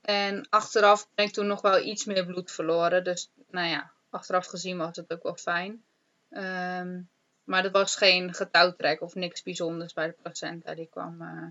En 0.00 0.46
achteraf 0.48 1.08
ben 1.14 1.26
ik 1.26 1.32
toen 1.32 1.46
nog 1.46 1.60
wel 1.60 1.78
iets 1.80 2.04
meer 2.04 2.26
bloed 2.26 2.50
verloren. 2.50 3.04
Dus 3.04 3.30
nou 3.50 3.68
ja, 3.68 3.92
achteraf 4.10 4.46
gezien 4.46 4.78
was 4.78 4.96
het 4.96 5.12
ook 5.12 5.22
wel 5.22 5.36
fijn. 5.36 5.84
Um, 6.30 7.08
maar 7.48 7.62
dat 7.62 7.72
was 7.72 7.96
geen 7.96 8.34
getouwtrek 8.34 9.00
of 9.00 9.14
niks 9.14 9.42
bijzonders 9.42 9.92
bij 9.92 10.06
de 10.06 10.16
placenta. 10.22 10.74
Die 10.74 10.88
kwam, 10.90 11.22
uh, 11.22 11.48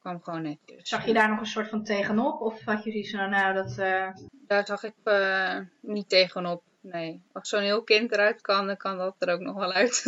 kwam 0.00 0.22
gewoon 0.22 0.42
netjes. 0.42 0.88
Zag 0.88 1.06
je 1.06 1.14
daar 1.14 1.28
nog 1.28 1.40
een 1.40 1.46
soort 1.46 1.68
van 1.68 1.84
tegenop? 1.84 2.40
Of 2.40 2.64
had 2.64 2.84
je 2.84 2.90
zoiets 2.90 3.10
van, 3.10 3.30
nou, 3.30 3.54
dat... 3.54 3.78
Uh... 3.78 4.08
Daar 4.30 4.66
zag 4.66 4.82
ik 4.82 4.94
uh, 5.04 5.58
niet 5.80 6.08
tegenop, 6.08 6.62
nee. 6.80 7.22
Als 7.32 7.48
zo'n 7.48 7.60
heel 7.60 7.82
kind 7.82 8.12
eruit 8.12 8.40
kan, 8.40 8.66
dan 8.66 8.76
kan 8.76 8.98
dat 8.98 9.14
er 9.18 9.32
ook 9.32 9.40
nog 9.40 9.56
wel 9.56 9.72
uit. 9.72 10.02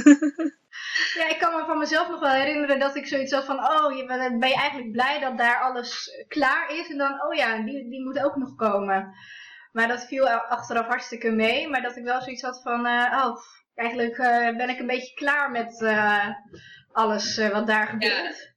ja, 1.19 1.29
ik 1.29 1.37
kan 1.39 1.57
me 1.57 1.65
van 1.67 1.79
mezelf 1.79 2.09
nog 2.09 2.21
wel 2.21 2.33
herinneren 2.33 2.79
dat 2.79 2.97
ik 2.97 3.07
zoiets 3.07 3.33
had 3.33 3.45
van, 3.45 3.59
oh, 3.59 3.97
je 3.97 4.05
ben, 4.05 4.39
ben 4.39 4.49
je 4.49 4.55
eigenlijk 4.55 4.93
blij 4.93 5.21
dat 5.21 5.39
daar 5.39 5.61
alles 5.61 6.11
klaar 6.29 6.75
is? 6.75 6.91
En 6.91 6.99
dan, 6.99 7.23
oh 7.27 7.35
ja, 7.35 7.63
die, 7.63 7.89
die 7.89 8.05
moet 8.05 8.23
ook 8.23 8.37
nog 8.37 8.55
komen. 8.55 9.15
Maar 9.73 9.89
dat 9.89 10.07
viel 10.07 10.29
achteraf 10.29 10.87
hartstikke 10.87 11.31
mee. 11.31 11.69
Maar 11.69 11.83
dat 11.83 11.97
ik 11.97 12.05
wel 12.05 12.21
zoiets 12.23 12.43
had 12.43 12.63
van, 12.63 12.87
oh, 12.87 13.37
eigenlijk 13.81 14.17
ben 14.57 14.69
ik 14.69 14.79
een 14.79 14.87
beetje 14.87 15.15
klaar 15.15 15.51
met 15.51 15.83
alles 16.93 17.37
wat 17.37 17.67
daar 17.67 17.87
gebeurt. 17.87 18.39
Ja. 18.43 18.51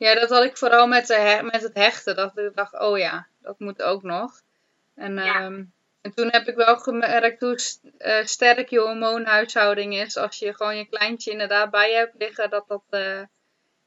Ja, 0.00 0.14
dat 0.14 0.30
had 0.30 0.44
ik 0.44 0.56
vooral 0.56 0.86
met, 0.86 1.06
de 1.06 1.38
met 1.42 1.62
het 1.62 1.74
hechten. 1.74 2.16
Dat 2.16 2.38
ik 2.38 2.54
dacht, 2.54 2.78
oh 2.78 2.98
ja, 2.98 3.26
dat 3.42 3.58
moet 3.58 3.82
ook 3.82 4.02
nog. 4.02 4.42
En, 4.94 5.14
ja. 5.14 5.44
um, 5.44 5.72
en 6.00 6.14
toen 6.14 6.28
heb 6.30 6.48
ik 6.48 6.54
wel 6.54 6.76
gemerkt 6.76 7.40
hoe 7.40 7.58
uh, 7.98 8.24
sterk 8.24 8.68
je 8.68 8.80
hormoonhuishouding 8.80 9.94
is. 9.94 10.16
Als 10.16 10.38
je 10.38 10.54
gewoon 10.54 10.76
je 10.76 10.88
kleintje 10.88 11.30
inderdaad 11.30 11.70
bij 11.70 11.90
je 11.90 11.96
hebt 11.96 12.14
liggen, 12.18 12.50
dat 12.50 12.68
dat 12.68 12.82
uh, 12.90 13.22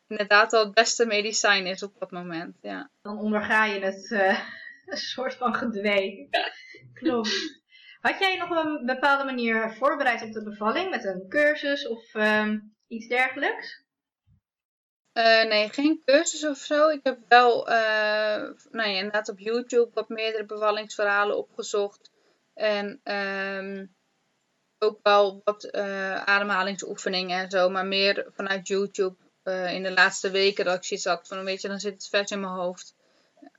inderdaad 0.07 0.51
wel 0.51 0.63
het 0.63 0.73
beste 0.73 1.05
medicijn 1.05 1.65
is 1.65 1.83
op 1.83 1.99
dat 1.99 2.11
moment. 2.11 2.57
Ja. 2.61 2.89
Dan 3.01 3.17
onderga 3.17 3.65
je 3.65 3.79
het 3.79 4.09
uh, 4.11 4.39
een 4.85 4.97
soort 4.97 5.35
van 5.35 5.55
gedwee. 5.55 6.27
Ja. 6.29 6.51
Klopt. 6.93 7.61
Had 8.03 8.19
jij 8.19 8.37
nog 8.37 8.49
een 8.49 8.85
bepaalde 8.85 9.23
manier 9.23 9.73
voorbereid 9.73 10.21
op 10.21 10.31
de 10.31 10.43
bevalling 10.43 10.89
met 10.89 11.05
een 11.05 11.25
cursus 11.29 11.87
of 11.87 12.13
um, 12.13 12.75
iets 12.87 13.07
dergelijks? 13.07 13.83
Uh, 15.13 15.43
nee, 15.43 15.69
geen 15.69 16.01
cursus 16.05 16.45
of 16.45 16.57
zo. 16.57 16.89
Ik 16.89 16.99
heb 17.03 17.19
wel 17.27 17.69
uh, 17.69 17.75
nou 18.71 18.89
ja, 18.89 18.97
inderdaad 18.97 19.29
op 19.29 19.39
YouTube 19.39 19.89
wat 19.93 20.09
meerdere 20.09 20.45
bevallingsverhalen 20.45 21.37
opgezocht. 21.37 22.11
En 22.53 23.01
um, 23.03 23.95
ook 24.79 24.99
wel 25.03 25.41
wat 25.43 25.69
uh, 25.71 26.23
ademhalingsoefeningen 26.23 27.39
en 27.39 27.49
zo. 27.49 27.69
Maar 27.69 27.85
meer 27.85 28.27
vanuit 28.33 28.67
YouTube 28.67 29.15
in 29.69 29.83
de 29.83 29.93
laatste 29.93 30.31
weken 30.31 30.65
dat 30.65 30.75
ik 30.75 30.83
zoiets 30.83 31.05
had 31.05 31.27
van, 31.27 31.43
weet 31.43 31.61
je, 31.61 31.67
dan 31.67 31.79
zit 31.79 31.93
het 31.93 32.07
vers 32.07 32.31
in 32.31 32.39
mijn 32.39 32.53
hoofd. 32.53 32.95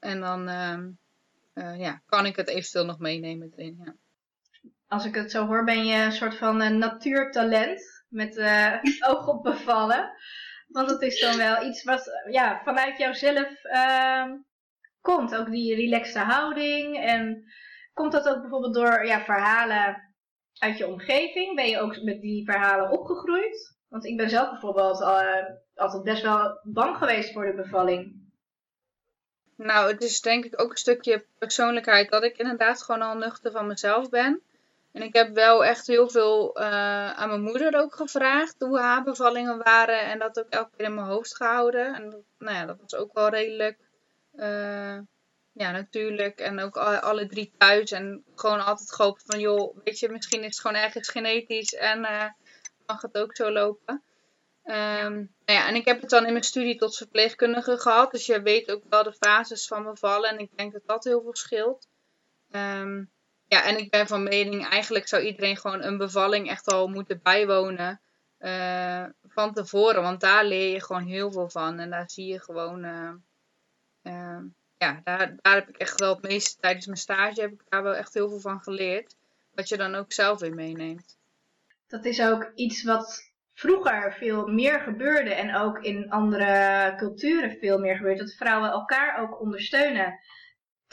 En 0.01 0.21
dan 0.21 0.49
ehm, 0.49 0.91
ja, 1.79 2.03
kan 2.07 2.27
ik 2.27 2.37
het 2.37 2.49
eventueel 2.49 2.85
nog 2.85 2.99
meenemen 2.99 3.53
erin, 3.57 3.83
ja. 3.85 3.95
Als 4.95 5.05
ik 5.05 5.15
het 5.15 5.31
zo 5.31 5.47
hoor, 5.47 5.65
ben 5.65 5.85
je 5.85 5.97
een 5.97 6.13
soort 6.13 6.37
van 6.37 6.79
natuurtalent 6.79 8.05
met 8.09 8.39
oog 9.09 9.29
op 9.29 9.43
bevallen. 9.43 10.11
Want 10.69 10.91
het 10.91 11.03
is 11.03 11.21
dan 11.21 11.37
wel 11.37 11.65
iets 11.65 11.85
wat 11.85 12.11
ja, 12.31 12.61
vanuit 12.65 12.99
jouzelf 12.99 13.65
uh, 13.65 14.33
komt. 15.01 15.37
Ook 15.37 15.51
die 15.51 15.75
relaxte 15.75 16.19
houding. 16.19 16.97
En 16.97 17.45
komt 17.93 18.13
dat 18.13 18.29
ook 18.29 18.41
bijvoorbeeld 18.41 18.75
door 18.75 19.07
ja, 19.07 19.21
verhalen 19.21 20.15
uit 20.59 20.79
je 20.79 20.87
omgeving? 20.87 21.55
Ben 21.55 21.69
je 21.69 21.81
ook 21.81 22.03
met 22.03 22.21
die 22.21 22.45
verhalen 22.45 22.91
opgegroeid? 22.91 23.77
Want 23.89 24.05
ik 24.05 24.17
ben 24.17 24.31
zelf 24.31 24.51
bijvoorbeeld 24.51 25.01
uh, 25.01 25.45
altijd 25.75 26.03
best 26.03 26.23
wel 26.23 26.61
bang 26.63 26.97
geweest 26.97 27.33
voor 27.33 27.47
de 27.47 27.55
bevalling. 27.55 28.23
Nou, 29.57 29.93
het 29.93 30.03
is 30.03 30.21
denk 30.21 30.45
ik 30.45 30.61
ook 30.61 30.71
een 30.71 30.77
stukje 30.77 31.25
persoonlijkheid 31.39 32.11
dat 32.11 32.23
ik 32.23 32.39
inderdaad 32.39 32.83
gewoon 32.83 33.03
al 33.03 33.17
nuchter 33.17 33.53
van 33.53 33.67
mezelf 33.67 34.09
ben. 34.09 34.43
En 34.95 35.03
ik 35.03 35.15
heb 35.15 35.35
wel 35.35 35.65
echt 35.65 35.87
heel 35.87 36.09
veel 36.09 36.61
uh, 36.61 37.11
aan 37.11 37.29
mijn 37.29 37.43
moeder 37.43 37.81
ook 37.81 37.95
gevraagd 37.95 38.55
hoe 38.59 38.79
haar 38.79 39.03
bevallingen 39.03 39.59
waren. 39.59 40.01
En 40.01 40.19
dat 40.19 40.39
ook 40.39 40.49
elke 40.49 40.77
keer 40.77 40.87
in 40.87 40.95
mijn 40.95 41.07
hoofd 41.07 41.37
gehouden. 41.37 41.95
En 41.95 42.11
dat, 42.11 42.21
nou 42.39 42.57
ja, 42.57 42.67
dat 42.67 42.79
was 42.81 42.95
ook 42.95 43.13
wel 43.13 43.29
redelijk 43.29 43.79
uh, 44.35 44.99
ja, 45.53 45.71
natuurlijk. 45.71 46.39
En 46.41 46.61
ook 46.61 46.77
alle 46.77 47.27
drie 47.27 47.53
thuis. 47.59 47.91
En 47.91 48.25
gewoon 48.35 48.65
altijd 48.65 48.93
gehoopt 48.93 49.23
van 49.27 49.41
joh, 49.41 49.77
weet 49.85 49.99
je, 49.99 50.09
misschien 50.09 50.41
is 50.41 50.57
het 50.57 50.61
gewoon 50.61 50.83
ergens 50.83 51.09
genetisch. 51.09 51.75
En 51.75 51.99
uh, 51.99 52.25
mag 52.87 53.03
het 53.03 53.19
ook 53.19 53.37
zo 53.37 53.51
lopen. 53.51 54.03
Um, 54.65 55.35
nou 55.45 55.59
ja, 55.59 55.69
en 55.69 55.75
ik 55.75 55.85
heb 55.85 56.01
het 56.01 56.11
dan 56.11 56.27
in 56.27 56.33
mijn 56.33 56.45
studie 56.45 56.77
tot 56.77 56.97
verpleegkundige 56.97 57.79
gehad. 57.79 58.11
Dus 58.11 58.27
je 58.27 58.43
weet 58.43 58.71
ook 58.71 58.83
wel 58.89 59.03
de 59.03 59.13
fases 59.13 59.67
van 59.67 59.85
bevallen. 59.85 60.31
En 60.31 60.39
ik 60.39 60.57
denk 60.57 60.73
dat 60.73 60.83
dat 60.87 61.05
heel 61.05 61.23
veel 61.23 61.37
scheelt. 61.37 61.89
Um, 62.51 63.13
ja, 63.47 63.65
en 63.65 63.79
ik 63.79 63.91
ben 63.91 64.07
van 64.07 64.23
mening, 64.23 64.69
eigenlijk 64.69 65.09
zou 65.09 65.23
iedereen 65.23 65.57
gewoon 65.57 65.83
een 65.83 65.99
bevalling 65.99 66.49
echt 66.49 66.73
al 66.73 66.89
moeten 66.89 67.21
bijwonen 67.23 68.01
uh, 68.39 69.05
van 69.29 69.53
tevoren. 69.53 70.03
Want 70.03 70.21
daar 70.21 70.45
leer 70.45 70.73
je 70.73 70.83
gewoon 70.83 71.07
heel 71.07 71.33
veel 71.33 71.49
van. 71.49 71.79
En 71.79 71.91
daar 71.91 72.11
zie 72.11 72.27
je 72.27 72.41
gewoon, 72.41 72.85
uh, 72.85 73.13
uh, 74.03 74.41
ja, 74.77 75.01
daar, 75.05 75.37
daar 75.43 75.55
heb 75.55 75.69
ik 75.69 75.77
echt 75.77 76.01
wel 76.01 76.15
het 76.15 76.23
meeste 76.23 76.61
tijdens 76.61 76.87
mijn 76.87 76.99
stage 76.99 77.41
heb 77.41 77.53
ik 77.53 77.63
daar 77.69 77.83
wel 77.83 77.95
echt 77.95 78.15
heel 78.15 78.29
veel 78.29 78.41
van 78.41 78.61
geleerd. 78.63 79.17
Wat 79.55 79.69
je 79.69 79.77
dan 79.77 79.95
ook 79.95 80.13
zelf 80.13 80.41
weer 80.41 80.55
meeneemt. 80.55 81.19
Dat 81.87 82.05
is 82.05 82.23
ook 82.23 82.53
iets 82.55 82.83
wat 82.83 83.33
vroeger 83.53 84.15
veel 84.19 84.47
meer 84.47 84.81
gebeurde 84.81 85.35
en 85.35 85.55
ook 85.55 85.79
in 85.79 86.11
andere 86.11 86.95
culturen 86.97 87.57
veel 87.61 87.79
meer 87.79 87.97
gebeurt. 87.97 88.19
Dat 88.19 88.35
vrouwen 88.35 88.71
elkaar 88.71 89.21
ook 89.21 89.41
ondersteunen 89.41 90.19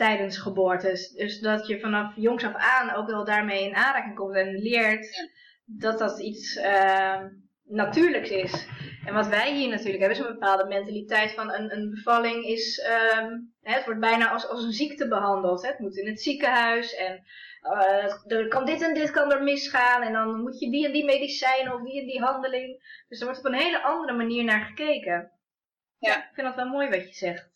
tijdens 0.02 0.38
geboortes. 0.38 1.10
Dus 1.10 1.40
dat 1.40 1.68
je 1.68 1.80
vanaf 1.80 2.14
jongs 2.16 2.44
af 2.44 2.54
aan 2.56 2.96
ook 2.96 3.08
wel 3.08 3.26
daarmee 3.26 3.64
in 3.64 3.76
aanraking 3.76 4.16
komt 4.16 4.36
en 4.36 4.58
leert 4.58 5.30
dat 5.66 6.00
dat 6.00 6.20
iets 6.20 6.56
uh, 6.56 7.22
natuurlijks 7.64 8.30
is. 8.30 8.68
En 9.06 9.14
wat 9.14 9.28
wij 9.28 9.54
hier 9.54 9.70
natuurlijk 9.70 10.00
hebben 10.00 10.18
is 10.18 10.26
een 10.26 10.34
bepaalde 10.34 10.68
mentaliteit 10.68 11.34
van 11.34 11.54
een, 11.54 11.76
een 11.76 11.90
bevalling 11.90 12.46
is, 12.46 12.78
uh, 12.78 13.28
het 13.62 13.86
wordt 13.86 14.00
bijna 14.00 14.30
als, 14.30 14.48
als 14.48 14.64
een 14.64 14.72
ziekte 14.72 15.08
behandeld. 15.08 15.62
Hè? 15.62 15.68
Het 15.68 15.80
moet 15.80 15.98
in 15.98 16.08
het 16.08 16.22
ziekenhuis 16.22 16.96
en 16.96 17.24
uh, 17.64 18.38
er 18.38 18.48
kan 18.48 18.66
dit 18.66 18.82
en 18.82 18.94
dit 18.94 19.12
kan 19.12 19.32
er 19.32 19.44
misgaan 19.44 20.02
en 20.02 20.14
dan 20.14 20.42
moet 20.42 20.60
je 20.60 20.72
die 20.72 20.86
en 20.86 20.92
die 20.92 21.06
medicijnen 21.06 21.74
of 21.74 21.82
die 21.82 22.00
en 22.00 22.08
die 22.08 22.22
handeling. 22.22 23.04
Dus 23.08 23.20
er 23.20 23.26
wordt 23.26 23.40
op 23.40 23.46
een 23.46 23.60
hele 23.60 23.84
andere 23.84 24.14
manier 24.14 24.44
naar 24.44 24.66
gekeken. 24.66 25.32
Ja, 25.98 26.18
ik 26.18 26.30
vind 26.34 26.48
dat 26.48 26.56
wel 26.56 26.70
mooi 26.70 26.90
wat 26.90 27.08
je 27.08 27.14
zegt. 27.16 27.51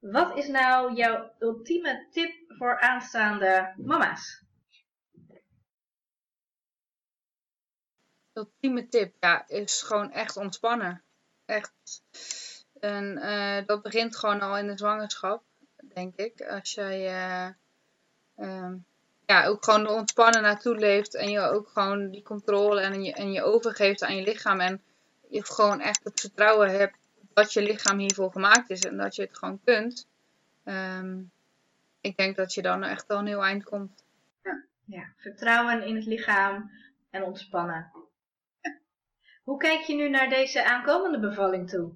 Wat 0.00 0.36
is 0.36 0.48
nou 0.48 0.94
jouw 0.94 1.30
ultieme 1.38 2.06
tip 2.10 2.32
voor 2.48 2.80
aanstaande 2.80 3.74
mama's? 3.76 4.42
Ultieme 8.32 8.88
tip, 8.88 9.14
ja, 9.20 9.48
is 9.48 9.82
gewoon 9.82 10.12
echt 10.12 10.36
ontspannen. 10.36 11.02
Echt. 11.44 12.02
En 12.80 13.18
uh, 13.18 13.66
dat 13.66 13.82
begint 13.82 14.16
gewoon 14.16 14.40
al 14.40 14.58
in 14.58 14.66
de 14.66 14.78
zwangerschap, 14.78 15.42
denk 15.80 16.16
ik. 16.16 16.40
Als 16.40 16.72
jij 16.74 17.00
uh, 17.00 17.48
uh, 18.36 18.72
ja, 19.26 19.46
ook 19.46 19.64
gewoon 19.64 19.88
ontspannen 19.88 20.42
naartoe 20.42 20.76
leeft 20.76 21.14
en 21.14 21.30
je 21.30 21.40
ook 21.40 21.68
gewoon 21.68 22.10
die 22.10 22.22
controle 22.22 22.80
en 22.80 23.02
je, 23.02 23.12
en 23.12 23.32
je 23.32 23.42
overgeeft 23.42 24.02
aan 24.02 24.16
je 24.16 24.22
lichaam. 24.22 24.60
En 24.60 24.82
je 25.28 25.44
gewoon 25.44 25.80
echt 25.80 26.04
het 26.04 26.20
vertrouwen 26.20 26.70
hebt 26.70 26.99
dat 27.34 27.52
je 27.52 27.62
lichaam 27.62 27.98
hiervoor 27.98 28.32
gemaakt 28.32 28.70
is 28.70 28.84
en 28.84 28.96
dat 28.96 29.14
je 29.14 29.22
het 29.22 29.38
gewoon 29.38 29.60
kunt. 29.64 30.08
Um, 30.64 31.30
ik 32.00 32.16
denk 32.16 32.36
dat 32.36 32.54
je 32.54 32.62
dan 32.62 32.82
echt 32.82 33.06
wel 33.06 33.18
een 33.18 33.26
heel 33.26 33.44
eind 33.44 33.64
komt. 33.64 34.04
Ja, 34.42 34.64
ja. 34.84 35.12
vertrouwen 35.16 35.82
in 35.82 35.94
het 35.94 36.06
lichaam 36.06 36.70
en 37.10 37.22
ontspannen. 37.22 37.90
Hoe 39.44 39.58
kijk 39.58 39.80
je 39.80 39.94
nu 39.94 40.08
naar 40.08 40.28
deze 40.28 40.64
aankomende 40.64 41.18
bevalling 41.18 41.68
toe? 41.68 41.92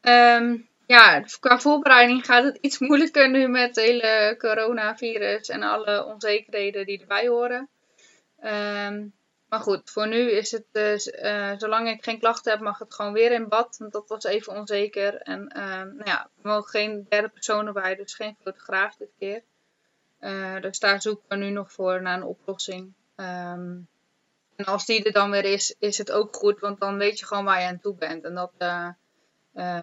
Um, 0.00 0.68
ja, 0.86 1.20
qua 1.40 1.58
voorbereiding 1.58 2.24
gaat 2.24 2.44
het 2.44 2.58
iets 2.60 2.78
moeilijker 2.78 3.30
nu 3.30 3.48
met 3.48 3.76
het 3.76 3.84
hele 3.84 4.34
coronavirus 4.38 5.48
en 5.48 5.62
alle 5.62 6.04
onzekerheden 6.04 6.86
die 6.86 7.00
erbij 7.00 7.28
horen. 7.28 7.68
Um, 8.42 9.12
maar 9.50 9.60
goed, 9.60 9.90
voor 9.90 10.08
nu 10.08 10.30
is 10.30 10.50
het, 10.50 10.64
uh, 11.22 11.52
zolang 11.58 11.88
ik 11.88 12.04
geen 12.04 12.18
klachten 12.18 12.52
heb, 12.52 12.60
mag 12.60 12.78
het 12.78 12.94
gewoon 12.94 13.12
weer 13.12 13.32
in 13.32 13.48
bad. 13.48 13.76
Want 13.78 13.92
dat 13.92 14.08
was 14.08 14.24
even 14.24 14.52
onzeker. 14.52 15.16
En 15.16 15.52
uh, 15.56 15.62
nou 15.64 16.04
ja, 16.04 16.22
er 16.22 16.48
mogen 16.48 16.70
geen 16.70 17.06
derde 17.08 17.28
personen 17.28 17.72
bij, 17.72 17.96
dus 17.96 18.14
geen 18.14 18.36
fotograaf 18.42 18.96
dit 18.96 19.10
keer. 19.18 19.42
Uh, 20.20 20.60
dus 20.60 20.78
daar 20.78 21.02
zoeken 21.02 21.24
we 21.28 21.36
nu 21.36 21.50
nog 21.50 21.72
voor 21.72 22.02
naar 22.02 22.16
een 22.16 22.24
oplossing. 22.24 22.92
Um, 23.16 23.88
en 24.56 24.64
als 24.64 24.86
die 24.86 25.04
er 25.04 25.12
dan 25.12 25.30
weer 25.30 25.44
is, 25.44 25.74
is 25.78 25.98
het 25.98 26.10
ook 26.10 26.36
goed, 26.36 26.60
want 26.60 26.80
dan 26.80 26.96
weet 26.96 27.18
je 27.18 27.26
gewoon 27.26 27.44
waar 27.44 27.60
je 27.60 27.66
aan 27.66 27.80
toe 27.80 27.94
bent. 27.94 28.24
En 28.24 28.34
dat 28.34 28.52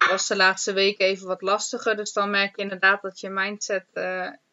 was 0.09 0.27
de 0.27 0.35
laatste 0.35 0.73
weken 0.73 1.05
even 1.05 1.27
wat 1.27 1.41
lastiger. 1.41 1.95
Dus 1.95 2.13
dan 2.13 2.29
merk 2.29 2.55
je 2.55 2.61
inderdaad 2.61 3.01
dat 3.01 3.19
je 3.19 3.29
mindset 3.29 3.85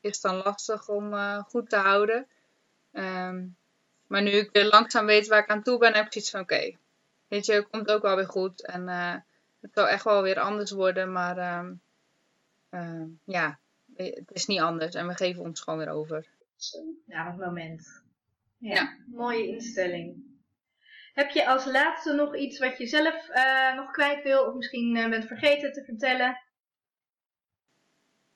is 0.01 0.21
dan 0.21 0.37
lastig 0.37 0.89
om 0.89 1.15
goed 1.49 1.71
te 1.71 1.77
houden. 1.77 2.27
Um, 2.93 3.57
maar 4.07 4.23
nu 4.23 4.31
ik 4.31 4.71
langzaam 4.71 5.07
weet 5.07 5.27
waar 5.27 5.43
ik 5.43 5.51
aan 5.51 5.63
toe 5.63 5.79
ben, 5.79 5.95
heb 5.95 6.07
ik 6.07 6.15
iets 6.15 6.31
van 6.31 6.41
oké. 6.41 6.77
weet 7.29 7.47
je, 7.47 7.53
het 7.53 7.69
komt 7.71 7.91
ook 7.91 8.03
wel 8.03 8.17
weer 8.17 8.29
goed. 8.29 8.67
En 8.67 8.89
uh, 8.89 9.15
het 9.61 9.71
zal 9.75 9.89
echt 9.89 10.05
wel 10.05 10.23
weer 10.23 10.39
anders 10.39 10.71
worden. 10.71 11.13
Maar 11.13 11.39
uh, 11.39 11.71
uh, 12.71 13.07
ja, 13.25 13.59
het 13.95 14.31
is 14.33 14.47
niet 14.47 14.61
anders. 14.61 14.95
En 14.95 15.07
we 15.07 15.15
geven 15.15 15.43
ons 15.43 15.61
gewoon 15.61 15.79
weer 15.79 15.89
over. 15.89 16.27
Ja, 17.07 17.27
op 17.27 17.39
het 17.39 17.47
moment. 17.47 18.03
Ja, 18.59 18.75
ja. 18.75 18.97
mooie 19.07 19.47
instelling. 19.47 20.33
Heb 21.15 21.31
je 21.31 21.47
als 21.47 21.65
laatste 21.65 22.13
nog 22.13 22.37
iets 22.37 22.59
wat 22.59 22.79
je 22.79 22.87
zelf 22.87 23.29
uh, 23.29 23.77
nog 23.77 23.91
kwijt 23.91 24.23
wil 24.23 24.45
of 24.45 24.55
misschien 24.55 24.97
uh, 24.97 25.09
bent 25.09 25.27
vergeten 25.27 25.73
te 25.73 25.85
vertellen? 25.85 26.39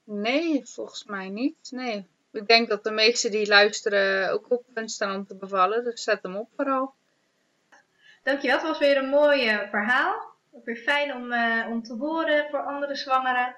Nee, 0.05 0.67
volgens 0.67 1.05
mij 1.05 1.29
niet. 1.29 1.71
Nee, 1.71 2.07
ik 2.33 2.47
denk 2.47 2.69
dat 2.69 2.85
de 2.85 2.91
meesten 2.91 3.31
die 3.31 3.49
luisteren 3.49 4.33
ook 4.33 4.51
op 4.51 4.65
punt 4.75 4.91
staan 4.91 5.15
om 5.15 5.27
te 5.27 5.35
bevallen. 5.35 5.85
Dus 5.85 6.03
zet 6.03 6.23
hem 6.23 6.37
op 6.37 6.49
vooral. 6.57 6.95
Dankjewel, 8.23 8.57
het 8.57 8.67
was 8.67 8.79
weer 8.79 8.97
een 8.97 9.09
mooi 9.09 9.67
verhaal. 9.71 10.37
Ook 10.53 10.65
weer 10.65 10.77
fijn 10.77 11.15
om, 11.15 11.33
uh, 11.33 11.67
om 11.69 11.83
te 11.83 11.95
horen 11.95 12.47
voor 12.51 12.61
andere 12.61 12.95
zwangeren. 12.95 13.57